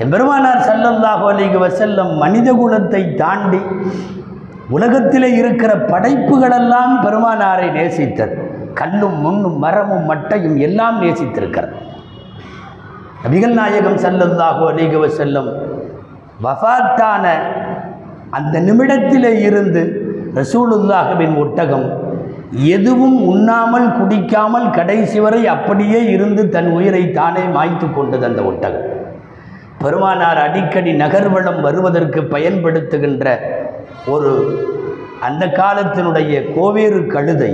எம்பெருமானார் 0.05 0.63
ஸல்லல்லாஹு 0.69 1.25
அலைஹி 1.33 1.59
வசல்லம் 1.65 2.13
மனித 2.23 2.49
குலத்தை 2.61 3.03
தாண்டி 3.23 3.61
உலகத்திலே 4.77 5.31
இருக்கிற 5.41 5.73
படைப்புகளெல்லாம் 5.93 6.95
பெருமானாரை 7.05 7.69
நேசித்தது. 7.79 8.37
கல்லும் 8.81 9.19
முன்னும் 9.25 9.59
மரமும் 9.59 10.07
மட்டையும் 10.11 10.57
எல்லாம் 10.67 10.97
நேசித்திருக்கிறது. 11.03 11.75
நபிகள் 13.25 13.57
நாயகம் 13.59 13.99
ஸல்லல்லாஹு 14.05 14.63
அலிகவ 14.71 15.05
செல்லும் 15.19 15.51
வஃபாத்தான 16.45 17.25
அந்த 18.31 18.55
நிமிடத்திலே 18.61 19.33
இருந்து 19.49 19.83
ரசூலுல்லாஹுவின் 20.35 21.37
ஒட்டகம் 21.43 21.87
எதுவும் 22.77 23.17
உண்ணாமல் 23.31 23.87
குடிக்காமல் 23.99 24.67
கடைசி 24.71 25.19
வரை 25.21 25.41
அப்படியே 25.47 26.01
இருந்து 26.07 26.43
தன் 26.49 26.69
உயிரை 26.77 27.03
தானே 27.13 27.45
மாய்த்து 27.57 27.87
கொண்டது 27.91 28.25
அந்த 28.27 28.43
ஒட்டகம். 28.43 28.85
பெருமானார் 29.83 30.41
அடிக்கடி 30.47 30.93
நகர்வளம் 31.03 31.61
வருவதற்கு 31.61 32.21
பயன்படுத்துகின்ற 32.35 33.27
ஒரு 34.07 34.31
அந்த 35.21 35.45
காலத்தினுடைய 35.61 36.35
கோவேறு 36.57 37.01
கழுதை 37.07 37.53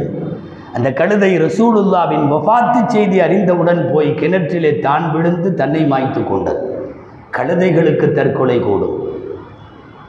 அந்த 0.74 0.92
கழுதை 0.92 1.38
ரசூலுல்லாவின் 1.38 2.26
வஃபாத்து 2.32 2.86
செய்தி 2.86 3.20
அறிந்தவுடன் 3.20 3.92
போய் 3.92 4.14
கிணற்றிலே 4.14 4.78
தான் 4.78 5.12
விழுந்து 5.12 5.54
தன்னை 5.54 5.84
மாய்த்து 5.92 6.28
கொண்டது. 6.28 6.92
கழுதைகளுக்கு 7.36 8.12
தற்கொலை 8.12 8.60
கூடும். 8.60 9.08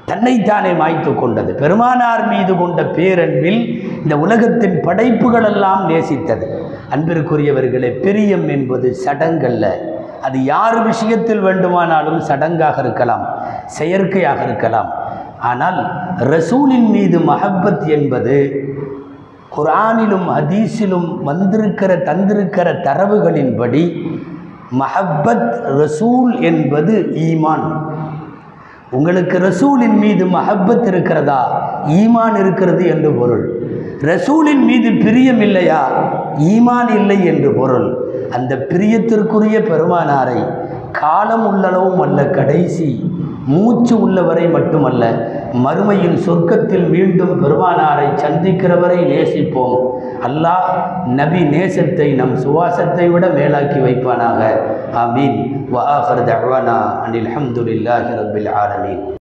தன்னைத்தானே 0.06 0.72
மாய்த்து 0.72 1.16
கொண்டது. 1.16 1.56
பெருமானார் 1.56 2.28
மீது 2.28 2.56
கொண்ட 2.56 2.82
பேரன்பில் 2.82 3.82
இந்த 4.04 4.18
உலகத்தின் 4.18 4.78
படைப்புகளெல்லாம் 4.86 5.84
நேசித்தது. 5.88 6.48
அன்பிற்குரியவர்களே 6.96 8.00
பிரியம் 8.02 8.50
என்பது 8.50 8.96
சடங்கல்ல. 9.06 9.66
அது 10.22 10.44
யார் 10.44 10.84
விஷயத்தில் 10.84 11.40
வேண்டுமானாலும் 11.40 12.20
சடங்காக 12.20 12.80
இருக்கலாம் 12.80 13.28
செயற்கையாக 13.66 14.44
இருக்கலாம். 14.44 14.90
ஆனால் 15.40 15.92
ரசூலின் 16.18 16.90
மீது 16.90 17.20
மஹப்பத் 17.20 17.88
என்பது 17.88 18.61
குர்ஆனிலும் 19.58 20.28
ஹதீஸிலும் 20.28 21.24
வந்திருக்கிற 21.24 21.96
தந்திருக்கிற 21.98 22.68
தரவுகளின்படி 22.84 23.84
மஹப்பத் 24.80 25.62
ரசூல் 25.64 26.42
என்பது 26.42 26.94
ஈமான். 27.14 27.82
உங்களுக்கு 28.92 29.38
ரசூலின் 29.40 29.98
மீது 29.98 30.26
மஹப்பத் 30.26 30.86
இருக்கிறதா? 30.86 31.42
ஈமான் 31.88 32.40
இருக்கிறது 32.40 32.88
என்று 32.88 33.12
பொருள். 33.12 33.60
ரசூலின் 34.02 34.64
மீது 34.66 34.92
பிரியம் 35.06 35.42
இல்லையா? 35.42 35.90
ஈமான் 36.38 36.90
இல்லை 36.96 37.26
என்று 37.26 37.54
பொருள். 37.54 37.88
அந்த 38.32 38.66
பிரியத்திற்குரிய 38.70 39.60
பெருமானாரை 39.60 40.70
காலம் 40.92 41.46
உள்ளளவும் 41.50 42.00
அல்ல 42.00 42.26
கடைசி. 42.26 43.14
மூச்சு 43.46 44.02
உள்ளவரை 44.02 44.48
மட்டுமல்ல 44.48 45.06
மறுமையின் 45.54 46.18
சொர்க்கத்தில் 46.26 46.90
மீண்டும் 46.90 47.44
பெருமானாரை 47.44 48.08
சந்திக்கிறவரை 48.24 49.00
நேசிப்போம். 49.14 49.80
அல்லாஹ் 50.28 50.70
நபி 51.06 51.42
நேசத்தை 51.44 52.16
நம் 52.16 52.36
சுவாசத்தை 52.36 53.12
விட 53.12 53.28
மேலாக்கி 53.28 53.80
வைப்பானாக. 53.88 54.42
ஆமீன். 55.04 55.40
வஹர் 55.74 56.24
தஹ்வானா 56.30 56.78
அனில் 57.06 57.32
அஹமதுல்லாஹி 57.36 58.20
ரபில் 58.22 58.52
ஆலமீன். 58.64 59.20